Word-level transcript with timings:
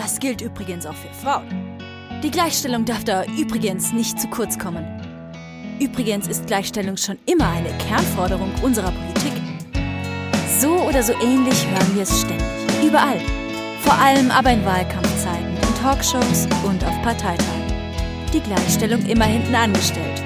Das 0.00 0.20
gilt 0.20 0.42
übrigens 0.42 0.86
auch 0.86 0.94
für 0.94 1.12
Frauen. 1.12 1.48
Die 2.22 2.30
Gleichstellung 2.30 2.84
darf 2.84 3.02
da 3.02 3.24
übrigens 3.36 3.92
nicht 3.92 4.20
zu 4.20 4.28
kurz 4.28 4.56
kommen. 4.56 4.86
Übrigens 5.80 6.28
ist 6.28 6.46
Gleichstellung 6.46 6.96
schon 6.96 7.18
immer 7.26 7.48
eine 7.48 7.70
Kernforderung 7.78 8.48
unserer 8.62 8.92
Politik. 8.92 9.32
So 10.60 10.70
oder 10.82 11.02
so 11.02 11.12
ähnlich 11.14 11.66
hören 11.66 11.96
wir 11.96 12.02
es 12.04 12.20
ständig. 12.20 12.46
Überall. 12.80 13.18
Vor 13.82 13.94
allem 13.94 14.30
aber 14.30 14.52
in 14.52 14.64
Wahlkampfzeiten, 14.64 15.56
in 15.56 15.82
Talkshows 15.82 16.46
und 16.64 16.84
auf 16.84 17.02
Parteitagen. 17.02 17.66
Die 18.32 18.40
Gleichstellung 18.40 19.04
immer 19.04 19.24
hinten 19.24 19.54
angestellt. 19.56 20.22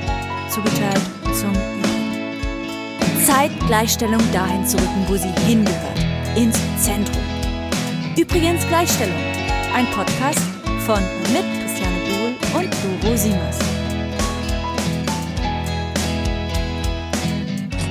Zugeteilt 0.51 1.01
zum 1.35 1.51
Üben. 1.51 3.25
Zeit, 3.25 3.53
Gleichstellung 3.69 4.21
dahin 4.35 4.67
zu 4.67 4.77
rücken, 4.77 5.07
wo 5.07 5.17
sie 5.17 5.33
hingehört. 5.47 5.99
Ins 6.37 6.59
Zentrum. 6.79 7.23
Übrigens 8.19 8.69
Gleichstellung. 8.69 9.32
Ein 9.75 9.87
Podcast 9.91 10.43
von 10.85 10.97
und 10.97 11.33
mit 11.33 11.45
Christiane 11.63 11.97
Bohl 12.05 12.61
und 12.61 13.03
Doro 13.03 13.17
Siemers. 13.17 13.59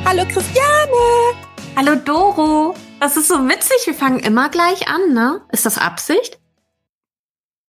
Hallo 0.06 0.24
Christiane! 0.26 1.36
Hallo 1.76 1.96
Doro! 1.96 2.76
Das 3.00 3.18
ist 3.18 3.30
so 3.30 3.36
witzig, 3.50 3.88
wir 3.88 3.96
fangen 3.96 4.20
immer 4.20 4.50
gleich 4.50 4.88
an, 4.88 5.14
ne? 5.14 5.42
Ist 5.52 5.66
das 5.66 5.80
Absicht? 5.80 6.40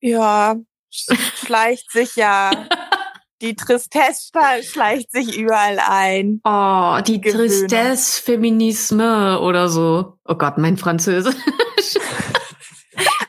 Ja, 0.01 0.55
schleicht 0.91 1.91
sich 1.91 2.15
ja. 2.15 2.51
Die 3.41 3.55
Tristesse 3.55 4.31
schleicht 4.61 5.11
sich 5.11 5.35
überall 5.35 5.79
ein. 5.79 6.41
Oh, 6.45 6.99
die 7.05 7.19
Gewöhne. 7.19 7.47
Tristesse 7.47 8.21
Feminisme 8.21 9.39
oder 9.41 9.67
so. 9.67 10.19
Oh 10.25 10.35
Gott, 10.35 10.57
mein 10.57 10.77
Französisch. 10.77 11.35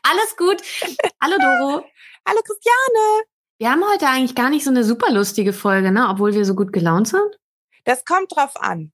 Alles 0.09 0.37
gut. 0.37 0.63
Hallo 1.21 1.37
Doro. 1.37 1.85
Hallo 2.29 2.41
Christiane. 2.45 3.25
Wir 3.59 3.73
haben 3.73 3.83
heute 3.91 4.07
eigentlich 4.07 4.37
gar 4.37 4.51
nicht 4.51 4.63
so 4.63 4.71
eine 4.71 4.85
super 4.85 5.13
lustige 5.13 5.53
Folge, 5.53 5.91
ne? 5.91 6.07
Obwohl 6.09 6.33
wir 6.33 6.45
so 6.45 6.55
gut 6.55 6.73
gelaunt 6.73 7.09
sind. 7.09 7.41
Das 7.83 8.05
kommt 8.05 8.37
drauf 8.37 8.53
an. 8.55 8.93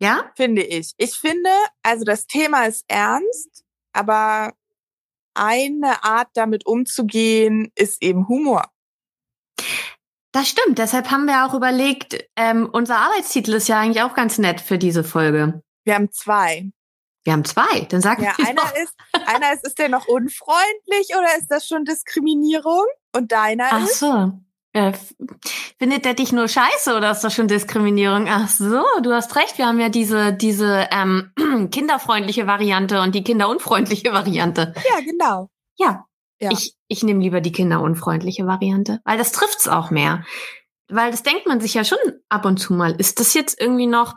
Ja? 0.00 0.30
Finde 0.36 0.62
ich. 0.62 0.92
Ich 0.96 1.14
finde, 1.16 1.50
also 1.82 2.04
das 2.04 2.28
Thema 2.28 2.66
ist 2.66 2.84
ernst, 2.86 3.64
aber 3.92 4.52
eine 5.34 6.04
Art 6.04 6.28
damit 6.34 6.66
umzugehen 6.66 7.72
ist 7.74 8.00
eben 8.00 8.28
Humor. 8.28 8.70
Das 10.30 10.48
stimmt. 10.48 10.78
Deshalb 10.78 11.10
haben 11.10 11.26
wir 11.26 11.46
auch 11.46 11.54
überlegt, 11.54 12.16
ähm, 12.36 12.68
unser 12.72 12.98
Arbeitstitel 12.98 13.54
ist 13.54 13.66
ja 13.66 13.80
eigentlich 13.80 14.04
auch 14.04 14.14
ganz 14.14 14.38
nett 14.38 14.60
für 14.60 14.78
diese 14.78 15.02
Folge. 15.02 15.62
Wir 15.82 15.96
haben 15.96 16.12
zwei. 16.12 16.70
Wir 17.28 17.34
haben 17.34 17.44
zwei. 17.44 17.80
Dann 17.90 18.00
sag 18.00 18.22
ja, 18.22 18.32
einer 18.38 18.62
doch. 18.62 18.74
ist, 18.74 18.94
einer 19.12 19.52
ist, 19.52 19.66
ist 19.66 19.78
der 19.78 19.90
noch 19.90 20.08
unfreundlich 20.08 21.10
oder 21.10 21.36
ist 21.36 21.48
das 21.50 21.66
schon 21.66 21.84
Diskriminierung? 21.84 22.86
Und 23.14 23.32
deiner 23.32 23.66
Ach 23.70 23.84
ist? 23.84 23.98
so. 23.98 24.32
Äh, 24.72 24.94
findet 25.78 26.06
der 26.06 26.14
dich 26.14 26.32
nur 26.32 26.48
scheiße 26.48 26.96
oder 26.96 27.10
ist 27.10 27.20
das 27.20 27.34
schon 27.34 27.46
Diskriminierung? 27.46 28.28
Ach 28.30 28.48
so, 28.48 28.82
du 29.02 29.12
hast 29.12 29.36
recht. 29.36 29.58
Wir 29.58 29.66
haben 29.66 29.78
ja 29.78 29.90
diese, 29.90 30.32
diese 30.32 30.88
ähm, 30.90 31.30
kinderfreundliche 31.70 32.46
Variante 32.46 33.02
und 33.02 33.14
die 33.14 33.24
kinderunfreundliche 33.24 34.10
Variante. 34.10 34.72
Ja, 34.88 35.00
genau. 35.04 35.50
Ja. 35.76 36.06
ja. 36.40 36.50
Ich, 36.50 36.76
ich 36.88 37.02
nehme 37.02 37.22
lieber 37.22 37.42
die 37.42 37.52
kinderunfreundliche 37.52 38.46
Variante, 38.46 39.00
weil 39.04 39.18
das 39.18 39.32
trifft's 39.32 39.68
auch 39.68 39.90
mehr. 39.90 40.24
Weil 40.88 41.10
das 41.10 41.24
denkt 41.24 41.46
man 41.46 41.60
sich 41.60 41.74
ja 41.74 41.84
schon 41.84 41.98
ab 42.30 42.46
und 42.46 42.56
zu 42.56 42.72
mal. 42.72 42.92
Ist 42.92 43.20
das 43.20 43.34
jetzt 43.34 43.60
irgendwie 43.60 43.86
noch 43.86 44.14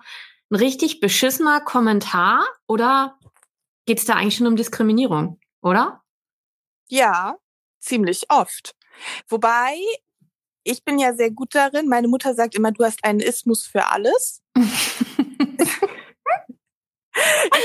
ein 0.52 0.56
richtig 0.58 1.00
beschissener 1.00 1.62
Kommentar 1.62 2.46
oder 2.68 3.18
geht's 3.86 4.06
da 4.06 4.16
eigentlich 4.16 4.36
schon 4.36 4.48
um 4.48 4.56
Diskriminierung, 4.56 5.40
oder? 5.62 6.04
Ja, 6.88 7.38
ziemlich 7.80 8.26
oft. 8.30 8.76
Wobei 9.28 9.78
ich 10.64 10.84
bin 10.84 11.00
ja 11.00 11.14
sehr 11.14 11.32
gut 11.32 11.56
darin. 11.56 11.88
Meine 11.88 12.08
Mutter 12.08 12.36
sagt 12.36 12.56
immer, 12.56 12.72
du 12.72 12.84
hast 12.84 13.04
einen 13.04 13.20
Ismus 13.22 13.66
für 13.66 13.88
alles. 13.88 14.42
ich 14.58 14.70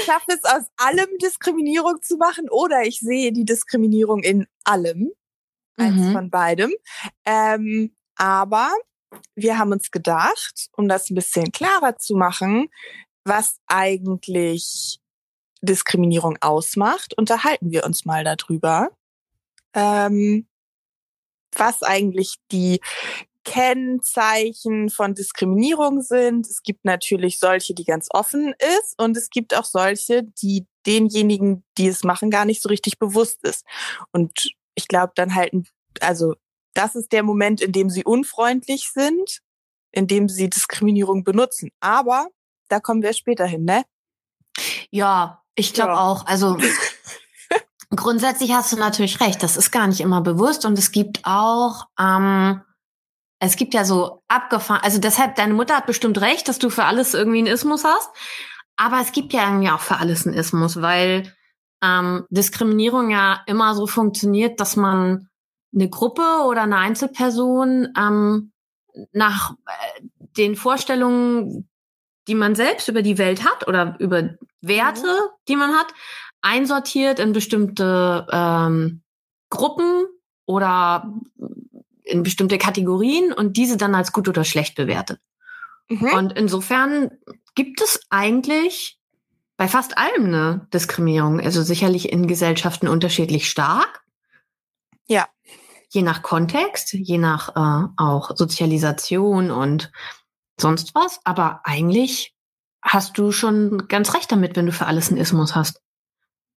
schaffe 0.05 0.29
es 0.29 0.45
aus 0.45 0.67
allem 0.77 1.09
Diskriminierung 1.21 2.01
zu 2.03 2.17
machen 2.17 2.49
oder 2.49 2.85
ich 2.85 3.01
sehe 3.01 3.33
die 3.33 3.45
Diskriminierung 3.45 4.23
in 4.23 4.47
allem. 4.65 5.11
Eins 5.77 5.97
mhm. 5.97 6.13
von 6.13 6.31
beidem. 6.31 6.73
Ähm, 7.27 7.95
aber 8.15 8.73
wir 9.35 9.59
haben 9.59 9.73
uns 9.73 9.91
gedacht, 9.91 10.69
um 10.77 10.89
das 10.89 11.11
ein 11.11 11.15
bisschen 11.15 11.53
klarer 11.53 11.97
zu 11.97 12.15
machen, 12.15 12.69
was 13.25 13.59
eigentlich 13.67 14.99
Diskriminierung 15.63 16.39
ausmacht, 16.41 17.17
unterhalten 17.17 17.71
wir 17.71 17.85
uns 17.85 18.05
mal 18.05 18.25
darüber. 18.25 18.91
Ähm, 19.75 20.47
was 21.53 21.83
eigentlich 21.83 22.37
die 22.53 22.81
Kennzeichen 23.45 24.91
von 24.91 25.15
Diskriminierung 25.15 26.03
sind. 26.03 26.47
Es 26.49 26.63
gibt 26.63 26.85
natürlich 26.85 27.39
solche, 27.39 27.75
die 27.75 27.85
ganz 27.85 28.09
offen 28.11 28.55
ist 28.81 29.01
und 29.01 29.17
es 29.17 29.31
gibt 29.31 29.55
auch 29.55 29.65
solche, 29.65 30.25
die 30.25 30.67
denjenigen, 30.85 31.65
die 31.79 31.87
es 31.87 32.03
machen, 32.03 32.31
gar 32.31 32.45
nicht 32.45 32.61
so 32.61 32.69
richtig 32.69 32.99
bewusst 32.99 33.45
ist. 33.45 33.65
Und 34.11 34.51
ich 34.75 34.89
glaube, 34.89 35.13
dann 35.15 35.35
halten, 35.35 35.65
also 36.01 36.35
das 36.77 36.95
ist 36.95 37.13
der 37.13 37.23
Moment, 37.23 37.61
in 37.61 37.73
dem 37.73 37.91
sie 37.91 38.05
unfreundlich 38.05 38.91
sind, 38.93 39.41
in 39.93 40.07
dem 40.07 40.29
sie 40.29 40.51
Diskriminierung 40.51 41.25
benutzen. 41.25 41.71
Aber 41.81 42.29
da 42.69 42.81
kommen 42.81 43.03
wir 43.03 43.13
später 43.13 43.47
hin, 43.47 43.65
ne? 43.65 43.85
Ja, 44.91 45.43
ich 45.55 45.75
glaube 45.75 45.93
ja. 45.93 46.01
auch. 46.01 46.27
Also 46.27 46.59
Grundsätzlich 47.95 48.53
hast 48.53 48.73
du 48.73 48.77
natürlich 48.77 49.21
recht. 49.21 49.43
Das 49.43 49.57
ist 49.57 49.71
gar 49.71 49.87
nicht 49.87 50.01
immer 50.01 50.21
bewusst 50.21 50.65
und 50.65 50.79
es 50.79 50.91
gibt 50.91 51.21
auch, 51.25 51.87
ähm, 52.01 52.61
es 53.39 53.57
gibt 53.57 53.75
ja 53.75 53.85
so 53.85 54.23
abgefahren, 54.29 54.81
also 54.83 54.99
deshalb, 54.99 55.37
deine 55.37 55.55
Mutter 55.55 55.77
hat 55.77 55.87
bestimmt 55.87 56.21
recht, 56.21 56.49
dass 56.49 56.59
du 56.59 56.69
für 56.69 56.85
alles 56.85 57.15
irgendwie 57.15 57.39
einen 57.39 57.47
Ismus 57.47 57.85
hast. 57.85 58.11
Aber 58.77 59.01
es 59.01 59.13
gibt 59.13 59.33
ja 59.33 59.49
irgendwie 59.49 59.71
auch 59.71 59.81
für 59.81 59.99
alles 59.99 60.27
einen 60.27 60.37
Ismus, 60.37 60.83
weil 60.83 61.33
ähm, 61.83 62.27
Diskriminierung 62.29 63.11
ja 63.11 63.43
immer 63.47 63.75
so 63.75 63.87
funktioniert, 63.87 64.61
dass 64.61 64.77
man 64.77 65.29
eine 65.77 65.89
Gruppe 65.89 66.45
oder 66.49 66.63
eine 66.63 66.79
Einzelperson 66.79 67.89
ähm, 67.97 68.53
nach 69.13 69.53
äh, 69.53 70.03
den 70.37 70.57
Vorstellungen, 70.57 71.69
die 72.27 72.35
man 72.35 72.55
selbst 72.55 72.89
über 72.89 73.03
die 73.03 73.19
Welt 73.19 73.45
hat 73.45 73.69
oder 73.69 73.97
über 74.01 74.31
Werte, 74.61 75.07
mhm. 75.07 75.31
die 75.49 75.57
man 75.57 75.75
hat, 75.75 75.87
einsortiert 76.41 77.19
in 77.19 77.33
bestimmte 77.33 78.27
ähm, 78.31 79.03
Gruppen 79.51 80.07
oder 80.47 81.13
in 82.03 82.23
bestimmte 82.23 82.59
Kategorien 82.59 83.33
und 83.33 83.57
diese 83.57 83.77
dann 83.77 83.95
als 83.95 84.13
gut 84.13 84.29
oder 84.29 84.45
schlecht 84.45 84.77
bewertet. 84.77 85.21
Mhm. 85.89 86.13
Und 86.15 86.33
insofern 86.33 87.11
gibt 87.55 87.81
es 87.81 88.01
eigentlich 88.11 88.99
bei 89.57 89.69
fast 89.69 89.97
allem 89.99 90.27
eine 90.27 90.69
Diskriminierung, 90.73 91.41
also 91.41 91.63
sicherlich 91.63 92.13
in 92.13 92.27
Gesellschaften 92.27 92.89
unterschiedlich 92.89 93.49
stark. 93.49 94.05
Ja. 95.07 95.27
Je 95.97 96.03
nach 96.03 96.21
Kontext, 96.21 96.93
je 96.93 97.17
nach 97.17 97.57
äh, 97.57 97.89
auch 97.97 98.37
Sozialisation 98.37 99.51
und 99.51 99.91
sonst 100.61 100.95
was. 100.95 101.21
Aber 101.25 101.63
eigentlich 101.65 102.35
hast 102.83 103.17
du 103.17 103.33
schon 103.33 103.89
ganz 103.89 104.13
recht 104.13 104.31
damit, 104.31 104.57
wenn 104.57 104.67
du 104.67 104.73
für 104.73 104.85
alles 104.85 105.09
einen 105.09 105.17
Ismus 105.17 105.55
hast. 105.55 105.81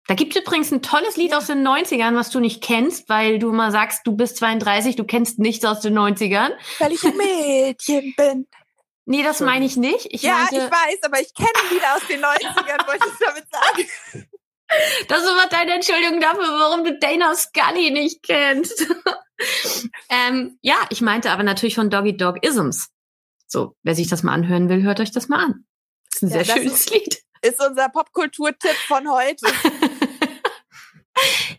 Da 0.08 0.16
gibt 0.16 0.36
es 0.36 0.42
übrigens 0.42 0.74
ein 0.74 0.82
tolles 0.82 1.16
Lied 1.16 1.34
aus 1.34 1.48
den 1.48 1.66
90ern, 1.66 2.16
was 2.16 2.32
du 2.32 2.42
nicht 2.42 2.62
kennst, 2.62 3.08
weil 3.08 3.40
du 3.40 3.54
mal 3.54 3.72
sagst, 3.72 4.02
du 4.06 4.12
bist 4.12 4.36
32, 4.36 4.98
du 4.98 5.06
kennst 5.06 5.40
nichts 5.40 5.64
aus 5.64 5.80
den 5.80 5.98
90ern. 5.98 6.50
Weil 6.80 6.92
ich 6.92 7.04
ein 7.06 7.16
Mädchen 7.16 8.14
bin. 8.18 8.46
Nee, 9.06 9.24
das 9.24 9.40
meine 9.40 9.64
ich 9.64 9.78
nicht. 9.78 10.06
Ich 10.12 10.24
ja, 10.24 10.34
meinte, 10.34 10.56
ich 10.56 10.62
weiß, 10.64 11.04
aber 11.04 11.22
ich 11.22 11.34
kenne 11.34 11.50
Lieder 11.72 11.96
aus 11.96 12.06
den 12.10 12.20
90ern, 12.20 12.88
wollte 12.88 13.08
ich 13.08 13.26
damit 13.26 13.46
sagen. 13.50 14.28
Das 15.08 15.24
ist 15.24 15.28
aber 15.28 15.50
deine 15.50 15.74
Entschuldigung 15.74 16.20
dafür, 16.22 16.44
warum 16.44 16.84
du 16.84 16.96
Dana 17.00 17.34
Scully 17.34 17.90
nicht 17.90 18.22
kennst. 18.22 18.86
ähm, 20.10 20.58
ja, 20.62 20.76
ich 20.90 21.02
meinte 21.02 21.32
aber 21.32 21.44
natürlich 21.44 21.76
von 21.76 21.90
Doggy 21.90 22.18
Dog 22.18 22.44
Isms. 22.44 22.90
So, 23.48 23.76
wer 23.84 23.96
sich 23.96 24.08
das 24.08 24.24
mal 24.24 24.34
anhören 24.34 24.70
will, 24.70 24.84
hört 24.84 25.00
euch 25.00 25.12
das 25.12 25.28
mal 25.28 25.44
an. 25.44 25.66
Das 26.12 26.22
ist 26.22 26.24
ein 26.24 26.38
ja, 26.38 26.44
sehr 26.44 26.58
schönes 26.58 26.74
ist, 26.74 26.92
Lied. 26.92 27.22
Ist 27.42 27.66
unser 27.66 27.90
Popkulturtipp 27.90 28.76
von 28.88 29.10
heute. 29.10 29.46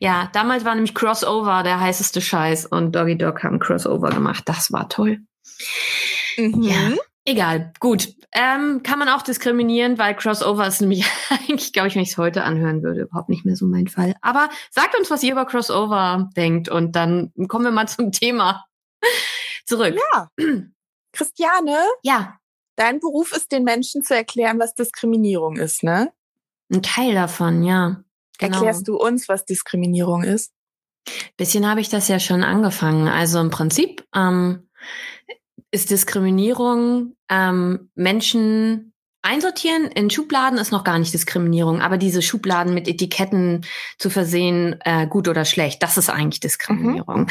ja, 0.00 0.30
damals 0.32 0.64
war 0.64 0.74
nämlich 0.74 0.94
Crossover 0.94 1.62
der 1.62 1.80
heißeste 1.80 2.20
Scheiß 2.20 2.66
und 2.66 2.94
Doggy 2.94 3.16
Dog 3.16 3.42
haben 3.42 3.58
Crossover 3.58 4.10
gemacht. 4.10 4.44
Das 4.46 4.72
war 4.72 4.88
toll. 4.88 5.20
Mhm. 6.36 6.62
Ja. 6.62 6.92
Egal, 7.30 7.72
gut. 7.78 8.16
Ähm, 8.32 8.82
kann 8.82 8.98
man 8.98 9.08
auch 9.08 9.22
diskriminieren, 9.22 9.98
weil 9.98 10.16
Crossover 10.16 10.66
ist 10.66 10.80
nämlich 10.80 11.04
eigentlich, 11.30 11.72
glaube 11.72 11.86
ich, 11.86 11.94
wenn 11.94 12.02
ich 12.02 12.10
es 12.10 12.18
heute 12.18 12.42
anhören 12.42 12.82
würde, 12.82 13.02
überhaupt 13.02 13.28
nicht 13.28 13.44
mehr 13.44 13.54
so 13.54 13.66
mein 13.66 13.86
Fall. 13.86 14.16
Aber 14.20 14.50
sagt 14.72 14.98
uns, 14.98 15.12
was 15.12 15.22
ihr 15.22 15.30
über 15.30 15.46
Crossover 15.46 16.28
denkt 16.36 16.68
und 16.68 16.96
dann 16.96 17.32
kommen 17.46 17.66
wir 17.66 17.70
mal 17.70 17.86
zum 17.88 18.10
Thema 18.10 18.66
zurück. 19.64 19.96
Ja. 20.12 20.28
Christiane? 21.12 21.78
Ja. 22.02 22.36
Dein 22.74 22.98
Beruf 22.98 23.30
ist, 23.30 23.52
den 23.52 23.62
Menschen 23.62 24.02
zu 24.02 24.16
erklären, 24.16 24.58
was 24.58 24.74
Diskriminierung 24.74 25.56
ist, 25.56 25.84
ne? 25.84 26.12
Ein 26.72 26.82
Teil 26.82 27.14
davon, 27.14 27.62
ja. 27.62 28.02
Genau. 28.38 28.56
Erklärst 28.56 28.88
du 28.88 28.96
uns, 28.96 29.28
was 29.28 29.44
Diskriminierung 29.44 30.24
ist? 30.24 30.52
Bisschen 31.36 31.68
habe 31.68 31.80
ich 31.80 31.90
das 31.90 32.08
ja 32.08 32.18
schon 32.18 32.42
angefangen. 32.42 33.06
Also 33.06 33.38
im 33.38 33.50
Prinzip 33.50 34.04
ähm, 34.16 34.68
ist 35.70 35.90
Diskriminierung 35.90 37.14
ähm, 37.28 37.90
Menschen 37.94 38.92
einsortieren 39.22 39.86
in 39.86 40.08
Schubladen 40.10 40.58
ist 40.58 40.72
noch 40.72 40.84
gar 40.84 40.98
nicht 40.98 41.12
Diskriminierung, 41.12 41.82
aber 41.82 41.98
diese 41.98 42.22
Schubladen 42.22 42.72
mit 42.72 42.88
Etiketten 42.88 43.66
zu 43.98 44.08
versehen, 44.08 44.76
äh, 44.84 45.06
gut 45.06 45.28
oder 45.28 45.44
schlecht, 45.44 45.82
das 45.82 45.98
ist 45.98 46.08
eigentlich 46.08 46.40
Diskriminierung. 46.40 47.28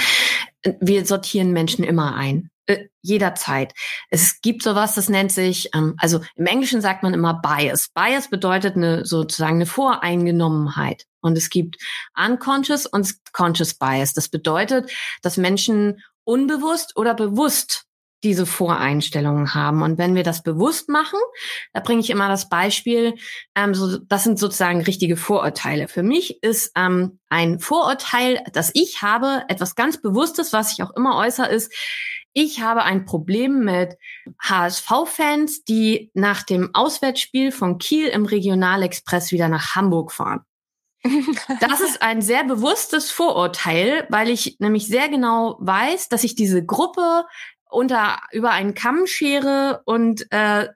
Mhm. 0.63 0.75
Wir 0.79 1.05
sortieren 1.05 1.51
Menschen 1.51 1.83
immer 1.83 2.15
ein. 2.15 2.49
Äh, 2.69 2.89
jederzeit. 3.01 3.73
Es 4.11 4.41
gibt 4.41 4.61
sowas, 4.61 4.93
das 4.93 5.09
nennt 5.09 5.31
sich, 5.31 5.69
ähm, 5.73 5.95
also 5.97 6.19
im 6.35 6.45
Englischen 6.45 6.81
sagt 6.81 7.01
man 7.01 7.15
immer 7.15 7.33
Bias. 7.41 7.89
Bias 7.95 8.29
bedeutet 8.29 8.75
eine 8.75 9.05
sozusagen 9.05 9.55
eine 9.55 9.65
Voreingenommenheit. 9.65 11.05
Und 11.21 11.35
es 11.37 11.49
gibt 11.49 11.77
Unconscious 12.15 12.85
und 12.85 13.11
Conscious 13.31 13.73
Bias. 13.73 14.13
Das 14.13 14.29
bedeutet, 14.29 14.91
dass 15.23 15.37
Menschen 15.37 16.03
unbewusst 16.25 16.95
oder 16.95 17.15
bewusst 17.15 17.85
diese 18.23 18.45
Voreinstellungen 18.45 19.53
haben. 19.53 19.81
Und 19.81 19.97
wenn 19.97 20.15
wir 20.15 20.23
das 20.23 20.43
bewusst 20.43 20.89
machen, 20.89 21.19
da 21.73 21.79
bringe 21.79 22.01
ich 22.01 22.09
immer 22.09 22.27
das 22.27 22.49
Beispiel, 22.49 23.15
ähm, 23.55 23.73
so, 23.73 23.97
das 23.97 24.23
sind 24.23 24.39
sozusagen 24.39 24.81
richtige 24.81 25.17
Vorurteile. 25.17 25.87
Für 25.87 26.03
mich 26.03 26.43
ist 26.43 26.71
ähm, 26.75 27.19
ein 27.29 27.59
Vorurteil, 27.59 28.43
das 28.53 28.71
ich 28.73 29.01
habe, 29.01 29.43
etwas 29.47 29.75
ganz 29.75 30.01
Bewusstes, 30.01 30.53
was 30.53 30.73
ich 30.73 30.83
auch 30.83 30.95
immer 30.95 31.17
äußere, 31.17 31.47
ist, 31.47 31.73
ich 32.33 32.61
habe 32.61 32.83
ein 32.83 33.05
Problem 33.05 33.63
mit 33.63 33.97
HSV-Fans, 34.41 35.63
die 35.63 36.11
nach 36.13 36.43
dem 36.43 36.69
Auswärtsspiel 36.73 37.51
von 37.51 37.79
Kiel 37.79 38.07
im 38.07 38.25
Regionalexpress 38.25 39.31
wieder 39.31 39.49
nach 39.49 39.75
Hamburg 39.75 40.11
fahren. 40.11 40.41
Das 41.59 41.81
ist 41.81 42.01
ein 42.01 42.21
sehr 42.21 42.43
bewusstes 42.43 43.09
Vorurteil, 43.11 44.05
weil 44.09 44.29
ich 44.29 44.57
nämlich 44.59 44.87
sehr 44.87 45.09
genau 45.09 45.57
weiß, 45.59 46.09
dass 46.09 46.23
ich 46.23 46.35
diese 46.35 46.63
Gruppe 46.63 47.25
unter 47.69 48.19
über 48.31 48.51
einen 48.51 48.73
Kamm 48.73 49.05
schere 49.05 49.81
und 49.85 50.25
äh, 50.31 50.67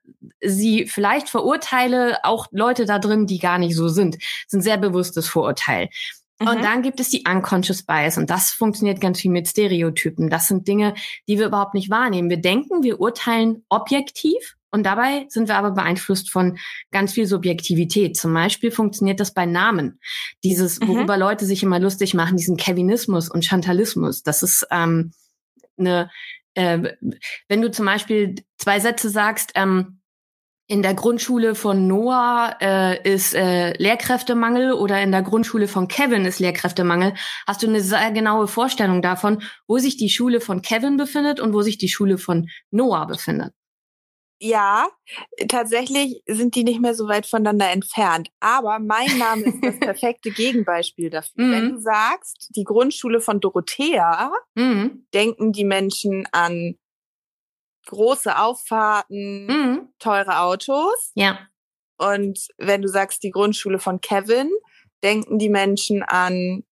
sie 0.42 0.86
vielleicht 0.86 1.30
verurteile, 1.30 2.24
auch 2.24 2.48
Leute 2.52 2.86
da 2.86 3.00
drin, 3.00 3.26
die 3.26 3.40
gar 3.40 3.58
nicht 3.58 3.76
so 3.76 3.88
sind. 3.88 4.16
Das 4.16 4.24
ist 4.48 4.54
ein 4.54 4.62
sehr 4.62 4.78
bewusstes 4.78 5.28
Vorurteil. 5.28 5.90
Mhm. 6.40 6.48
Und 6.48 6.64
dann 6.64 6.82
gibt 6.82 7.00
es 7.00 7.10
die 7.10 7.24
Unconscious 7.28 7.84
Bias 7.84 8.18
und 8.18 8.30
das 8.30 8.52
funktioniert 8.52 9.02
ganz 9.02 9.20
viel 9.20 9.32
mit 9.32 9.48
Stereotypen. 9.48 10.30
Das 10.30 10.48
sind 10.48 10.68
Dinge, 10.68 10.94
die 11.28 11.40
wir 11.40 11.48
überhaupt 11.48 11.74
nicht 11.74 11.90
wahrnehmen. 11.90 12.30
Wir 12.30 12.42
denken, 12.42 12.84
wir 12.84 13.00
urteilen 13.00 13.66
objektiv 13.70 14.56
und 14.74 14.84
dabei 14.84 15.28
sind 15.30 15.48
wir 15.48 15.56
aber 15.56 15.72
beeinflusst 15.72 16.32
von 16.32 16.58
ganz 16.92 17.14
viel 17.14 17.28
Subjektivität. 17.28 18.18
Zum 18.18 18.34
Beispiel 18.34 18.72
funktioniert 18.72 19.20
das 19.20 19.34
bei 19.34 19.46
Namen. 19.46 20.00
Dieses, 20.44 20.80
mhm. 20.80 20.88
worüber 20.88 21.16
mhm. 21.16 21.22
Leute 21.22 21.46
sich 21.46 21.64
immer 21.64 21.80
lustig 21.80 22.14
machen, 22.14 22.38
diesen 22.38 22.58
Kevinismus 22.58 23.30
und 23.30 23.46
Chantalismus. 23.46 24.24
Das 24.24 24.42
ist 24.42 24.66
ähm, 24.72 25.12
eine, 25.78 26.10
äh, 26.56 26.94
wenn 27.48 27.62
du 27.62 27.72
zum 27.72 27.86
Beispiel 27.86 28.36
zwei 28.58 28.80
Sätze 28.80 29.10
sagst, 29.10 29.52
ähm, 29.56 30.00
in 30.68 30.82
der 30.82 30.94
Grundschule 30.94 31.56
von 31.56 31.88
Noah 31.88 32.56
äh, 32.62 33.14
ist 33.14 33.36
äh, 33.36 33.74
Lehrkräftemangel 33.74 34.72
oder 34.74 35.02
in 35.02 35.12
der 35.12 35.22
Grundschule 35.22 35.68
von 35.68 35.88
Kevin 35.88 36.26
ist 36.26 36.40
Lehrkräftemangel, 36.40 37.14
hast 37.46 37.64
du 37.64 37.68
eine 37.68 37.82
sehr 37.82 38.12
genaue 38.12 38.48
Vorstellung 38.48 39.02
davon, 39.02 39.44
wo 39.68 39.78
sich 39.78 39.98
die 39.98 40.10
Schule 40.10 40.40
von 40.40 40.62
Kevin 40.62 40.96
befindet 40.96 41.40
und 41.42 41.54
wo 41.54 41.62
sich 41.62 41.78
die 41.78 41.90
Schule 41.90 42.18
von 42.18 42.50
Noah 42.72 43.08
befindet. 43.08 43.54
Ja, 44.46 44.90
tatsächlich 45.48 46.22
sind 46.28 46.56
die 46.56 46.66
nicht 46.66 46.82
mehr 46.82 46.94
so 46.96 47.08
weit 47.08 47.26
voneinander 47.26 47.72
entfernt. 47.72 48.30
Aber 48.42 48.80
mein 48.80 49.18
Name 49.18 49.44
ist 49.44 49.64
das 49.64 49.80
perfekte 49.80 50.32
Gegenbeispiel 50.32 51.10
dafür. 51.10 51.46
Mhm. 51.46 51.52
Wenn 51.54 51.70
du 51.70 51.80
sagst, 51.80 52.50
die 52.54 52.66
Grundschule 52.66 53.22
von 53.22 53.40
Dorothea, 53.40 54.34
mhm. 54.56 55.08
denken 55.14 55.54
die 55.54 55.64
Menschen 55.64 56.28
an 56.34 56.76
große 57.86 58.38
Auffahrten, 58.38 59.46
mhm. 59.46 59.90
teure 60.00 60.40
Autos. 60.40 61.14
Ja. 61.16 61.40
Und 61.98 62.48
wenn 62.58 62.82
du 62.82 62.90
sagst, 62.90 63.24
die 63.24 63.32
Grundschule 63.32 63.80
von 63.80 64.02
Kevin, 64.02 64.52
denken 65.04 65.40
die 65.40 65.50
Menschen 65.50 66.04
an 66.04 66.66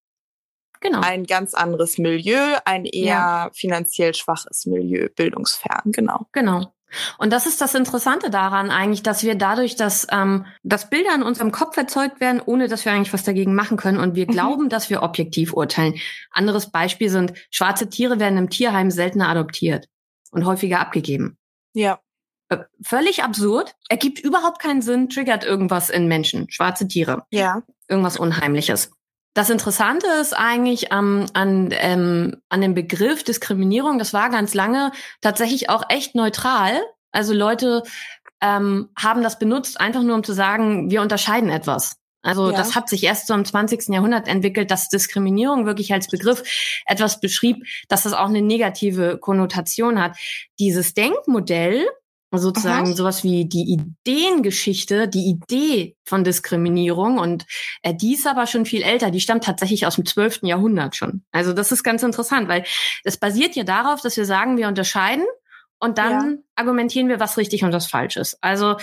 genau. 0.80 1.00
ein 1.00 1.24
ganz 1.24 1.54
anderes 1.54 1.96
Milieu, 1.96 2.58
ein 2.66 2.84
eher 2.84 3.06
ja. 3.06 3.50
finanziell 3.54 4.12
schwaches 4.12 4.66
Milieu, 4.66 5.08
bildungsfern, 5.16 5.84
genau. 5.86 6.26
Genau. 6.32 6.74
Und 7.18 7.32
das 7.32 7.46
ist 7.46 7.60
das 7.60 7.74
Interessante 7.74 8.30
daran 8.30 8.70
eigentlich, 8.70 9.02
dass 9.02 9.22
wir 9.22 9.34
dadurch, 9.34 9.76
dass, 9.76 10.06
ähm, 10.10 10.46
dass 10.62 10.90
Bilder 10.90 11.14
in 11.14 11.22
unserem 11.22 11.52
Kopf 11.52 11.76
erzeugt 11.76 12.20
werden, 12.20 12.40
ohne 12.44 12.68
dass 12.68 12.84
wir 12.84 12.92
eigentlich 12.92 13.12
was 13.12 13.24
dagegen 13.24 13.54
machen 13.54 13.76
können 13.76 13.98
und 13.98 14.14
wir 14.14 14.26
mhm. 14.26 14.32
glauben, 14.32 14.68
dass 14.68 14.90
wir 14.90 15.02
objektiv 15.02 15.52
urteilen. 15.52 15.94
Anderes 16.30 16.70
Beispiel 16.70 17.08
sind, 17.08 17.32
schwarze 17.50 17.88
Tiere 17.88 18.20
werden 18.20 18.38
im 18.38 18.50
Tierheim 18.50 18.90
seltener 18.90 19.28
adoptiert 19.28 19.88
und 20.30 20.44
häufiger 20.44 20.80
abgegeben. 20.80 21.38
Ja. 21.74 22.00
Äh, 22.48 22.58
völlig 22.82 23.22
absurd, 23.22 23.74
ergibt 23.88 24.18
überhaupt 24.20 24.60
keinen 24.60 24.82
Sinn, 24.82 25.08
triggert 25.08 25.44
irgendwas 25.44 25.90
in 25.90 26.08
Menschen, 26.08 26.50
schwarze 26.50 26.86
Tiere. 26.86 27.24
Ja. 27.30 27.62
Irgendwas 27.88 28.18
Unheimliches. 28.18 28.90
Das 29.34 29.48
Interessante 29.48 30.06
ist 30.20 30.34
eigentlich 30.34 30.88
ähm, 30.92 31.26
an, 31.32 31.70
ähm, 31.72 32.36
an 32.50 32.60
dem 32.60 32.74
Begriff 32.74 33.24
Diskriminierung, 33.24 33.98
das 33.98 34.12
war 34.12 34.28
ganz 34.28 34.52
lange 34.52 34.92
tatsächlich 35.22 35.70
auch 35.70 35.84
echt 35.88 36.14
neutral. 36.14 36.80
Also 37.12 37.32
Leute 37.32 37.82
ähm, 38.42 38.90
haben 38.98 39.22
das 39.22 39.38
benutzt, 39.38 39.80
einfach 39.80 40.02
nur 40.02 40.16
um 40.16 40.24
zu 40.24 40.34
sagen, 40.34 40.90
wir 40.90 41.00
unterscheiden 41.00 41.48
etwas. 41.48 41.96
Also 42.22 42.50
ja. 42.50 42.56
das 42.56 42.74
hat 42.76 42.88
sich 42.88 43.02
erst 43.02 43.26
so 43.26 43.34
im 43.34 43.44
20. 43.44 43.88
Jahrhundert 43.88 44.28
entwickelt, 44.28 44.70
dass 44.70 44.88
Diskriminierung 44.88 45.66
wirklich 45.66 45.92
als 45.92 46.08
Begriff 46.08 46.42
etwas 46.86 47.20
beschrieb, 47.20 47.64
dass 47.88 48.04
das 48.04 48.12
auch 48.12 48.28
eine 48.28 48.42
negative 48.42 49.18
Konnotation 49.18 50.00
hat. 50.00 50.16
Dieses 50.58 50.94
Denkmodell 50.94 51.86
sozusagen 52.38 52.86
Aha. 52.86 52.94
sowas 52.94 53.24
wie 53.24 53.44
die 53.44 53.78
Ideengeschichte, 53.78 55.08
die 55.08 55.28
Idee 55.28 55.96
von 56.04 56.24
Diskriminierung 56.24 57.18
und 57.18 57.46
äh, 57.82 57.94
die 57.94 58.14
ist 58.14 58.26
aber 58.26 58.46
schon 58.46 58.66
viel 58.66 58.82
älter, 58.82 59.10
die 59.10 59.20
stammt 59.20 59.44
tatsächlich 59.44 59.86
aus 59.86 59.96
dem 59.96 60.06
12. 60.06 60.40
Jahrhundert 60.42 60.96
schon. 60.96 61.24
Also 61.32 61.52
das 61.52 61.72
ist 61.72 61.82
ganz 61.82 62.02
interessant, 62.02 62.48
weil 62.48 62.64
das 63.04 63.16
basiert 63.16 63.54
ja 63.56 63.64
darauf, 63.64 64.00
dass 64.00 64.16
wir 64.16 64.24
sagen, 64.24 64.56
wir 64.56 64.68
unterscheiden 64.68 65.24
und 65.78 65.98
dann 65.98 66.12
ja. 66.12 66.36
argumentieren 66.56 67.08
wir, 67.08 67.20
was 67.20 67.36
richtig 67.36 67.64
und 67.64 67.72
was 67.72 67.86
falsch 67.86 68.16
ist. 68.16 68.38
Also 68.40 68.76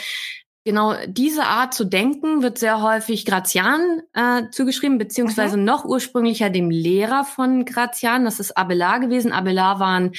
Genau 0.65 0.93
diese 1.07 1.45
Art 1.45 1.73
zu 1.73 1.85
denken 1.85 2.43
wird 2.43 2.57
sehr 2.57 2.81
häufig 2.81 3.25
Grazian 3.25 4.01
äh, 4.13 4.43
zugeschrieben, 4.51 4.97
beziehungsweise 4.97 5.55
mhm. 5.57 5.63
noch 5.63 5.85
ursprünglicher 5.85 6.49
dem 6.49 6.69
Lehrer 6.69 7.23
von 7.23 7.63
Grazian. 7.63 8.25
Das 8.25 8.39
ist 8.41 8.57
Abelard 8.57 9.01
gewesen. 9.01 9.31
Abelard 9.31 9.79
war 9.79 9.97
ein 9.97 10.11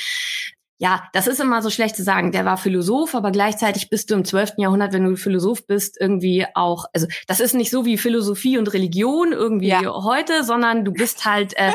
ja, 0.83 1.07
das 1.13 1.27
ist 1.27 1.41
immer 1.41 1.61
so 1.61 1.69
schlecht 1.69 1.95
zu 1.95 2.03
sagen. 2.03 2.33
Der 2.33 2.47
war 2.47 2.57
Philosoph, 2.57 3.15
aber 3.15 3.33
gleichzeitig 3.33 3.91
bist 3.91 4.11
du 4.11 4.15
im 4.15 4.25
12. 4.25 4.55
Jahrhundert, 4.57 4.95
wenn 4.95 5.05
du 5.05 5.15
Philosoph 5.15 5.67
bist, 5.67 6.01
irgendwie 6.01 6.47
auch, 6.55 6.87
also 6.95 7.07
das 7.27 7.39
ist 7.41 7.53
nicht 7.53 7.71
so 7.71 7.85
wie 7.85 7.99
Philosophie 7.99 8.57
und 8.57 8.73
Religion 8.73 9.33
irgendwie 9.33 9.69
ja. 9.69 9.83
heute, 9.85 10.43
sondern 10.43 10.87
du 10.87 10.93
bist 10.93 11.27
halt 11.27 11.53
äh, 11.59 11.73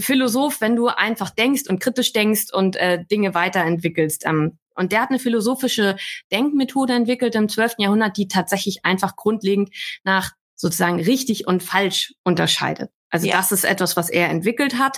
Philosoph, 0.00 0.62
wenn 0.62 0.76
du 0.76 0.88
einfach 0.88 1.28
denkst 1.28 1.64
und 1.68 1.78
kritisch 1.78 2.14
denkst 2.14 2.46
und 2.50 2.76
äh, 2.76 3.04
Dinge 3.04 3.34
weiterentwickelst. 3.34 4.24
Ähm, 4.24 4.56
und 4.74 4.92
der 4.92 5.02
hat 5.02 5.10
eine 5.10 5.18
philosophische 5.18 5.96
Denkmethode 6.32 6.94
entwickelt 6.94 7.34
im 7.34 7.50
12. 7.50 7.74
Jahrhundert, 7.76 8.16
die 8.16 8.28
tatsächlich 8.28 8.82
einfach 8.82 9.16
grundlegend 9.16 9.68
nach 10.04 10.30
sozusagen 10.54 11.02
richtig 11.02 11.46
und 11.46 11.62
falsch 11.62 12.14
unterscheidet. 12.24 12.90
Also 13.10 13.26
ja. 13.26 13.36
das 13.36 13.52
ist 13.52 13.64
etwas, 13.64 13.94
was 13.98 14.08
er 14.08 14.30
entwickelt 14.30 14.78
hat. 14.78 14.96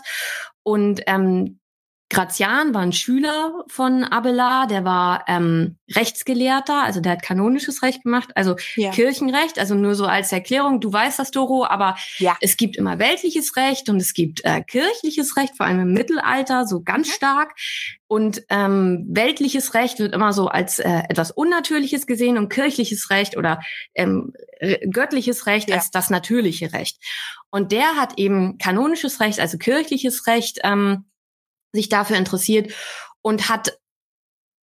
Und 0.62 1.00
ähm, 1.08 1.58
Grazian 2.10 2.74
war 2.74 2.82
ein 2.82 2.92
Schüler 2.92 3.64
von 3.68 4.02
Abelard, 4.02 4.72
der 4.72 4.84
war 4.84 5.24
ähm, 5.28 5.76
Rechtsgelehrter, 5.94 6.82
also 6.82 7.00
der 7.00 7.12
hat 7.12 7.22
kanonisches 7.22 7.84
Recht 7.84 8.02
gemacht, 8.02 8.30
also 8.34 8.56
ja. 8.74 8.90
Kirchenrecht, 8.90 9.60
also 9.60 9.76
nur 9.76 9.94
so 9.94 10.06
als 10.06 10.32
Erklärung, 10.32 10.80
du 10.80 10.92
weißt 10.92 11.20
das, 11.20 11.30
Doro, 11.30 11.64
aber 11.64 11.96
ja. 12.18 12.36
es 12.40 12.56
gibt 12.56 12.76
immer 12.76 12.98
weltliches 12.98 13.56
Recht 13.56 13.88
und 13.88 13.98
es 13.98 14.12
gibt 14.12 14.44
äh, 14.44 14.60
kirchliches 14.60 15.36
Recht, 15.36 15.56
vor 15.56 15.66
allem 15.66 15.80
im 15.80 15.92
Mittelalter, 15.92 16.66
so 16.66 16.82
ganz 16.82 17.08
mhm. 17.08 17.12
stark. 17.12 17.52
Und 18.08 18.42
ähm, 18.48 19.06
weltliches 19.08 19.74
Recht 19.74 20.00
wird 20.00 20.12
immer 20.12 20.32
so 20.32 20.48
als 20.48 20.80
äh, 20.80 21.02
etwas 21.08 21.30
Unnatürliches 21.30 22.08
gesehen 22.08 22.38
und 22.38 22.48
kirchliches 22.48 23.08
Recht 23.10 23.36
oder 23.36 23.60
ähm, 23.94 24.32
göttliches 24.90 25.46
Recht 25.46 25.70
ja. 25.70 25.76
als 25.76 25.92
das 25.92 26.10
natürliche 26.10 26.72
Recht. 26.72 26.98
Und 27.50 27.70
der 27.70 27.94
hat 27.94 28.18
eben 28.18 28.58
kanonisches 28.58 29.20
Recht, 29.20 29.38
also 29.38 29.58
kirchliches 29.58 30.26
Recht, 30.26 30.58
ähm, 30.64 31.04
sich 31.72 31.88
dafür 31.88 32.16
interessiert 32.16 32.72
und 33.22 33.48
hat 33.48 33.78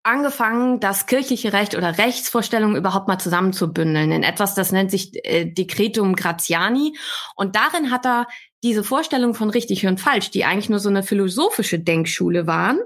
angefangen, 0.03 0.79
das 0.79 1.05
kirchliche 1.05 1.53
Recht 1.53 1.75
oder 1.75 1.97
Rechtsvorstellungen 1.97 2.77
überhaupt 2.77 3.07
mal 3.07 3.19
zusammenzubündeln 3.19 4.11
in 4.11 4.23
etwas, 4.23 4.55
das 4.55 4.71
nennt 4.71 4.91
sich 4.91 5.11
äh, 5.25 5.45
Decretum 5.45 6.15
Gratiani. 6.15 6.97
Und 7.35 7.55
darin 7.55 7.91
hat 7.91 8.05
er 8.05 8.27
diese 8.63 8.83
Vorstellung 8.83 9.35
von 9.35 9.49
richtig 9.49 9.85
und 9.85 9.99
falsch, 9.99 10.31
die 10.31 10.45
eigentlich 10.45 10.69
nur 10.69 10.79
so 10.79 10.89
eine 10.89 11.03
philosophische 11.03 11.79
Denkschule 11.79 12.47
waren, 12.47 12.79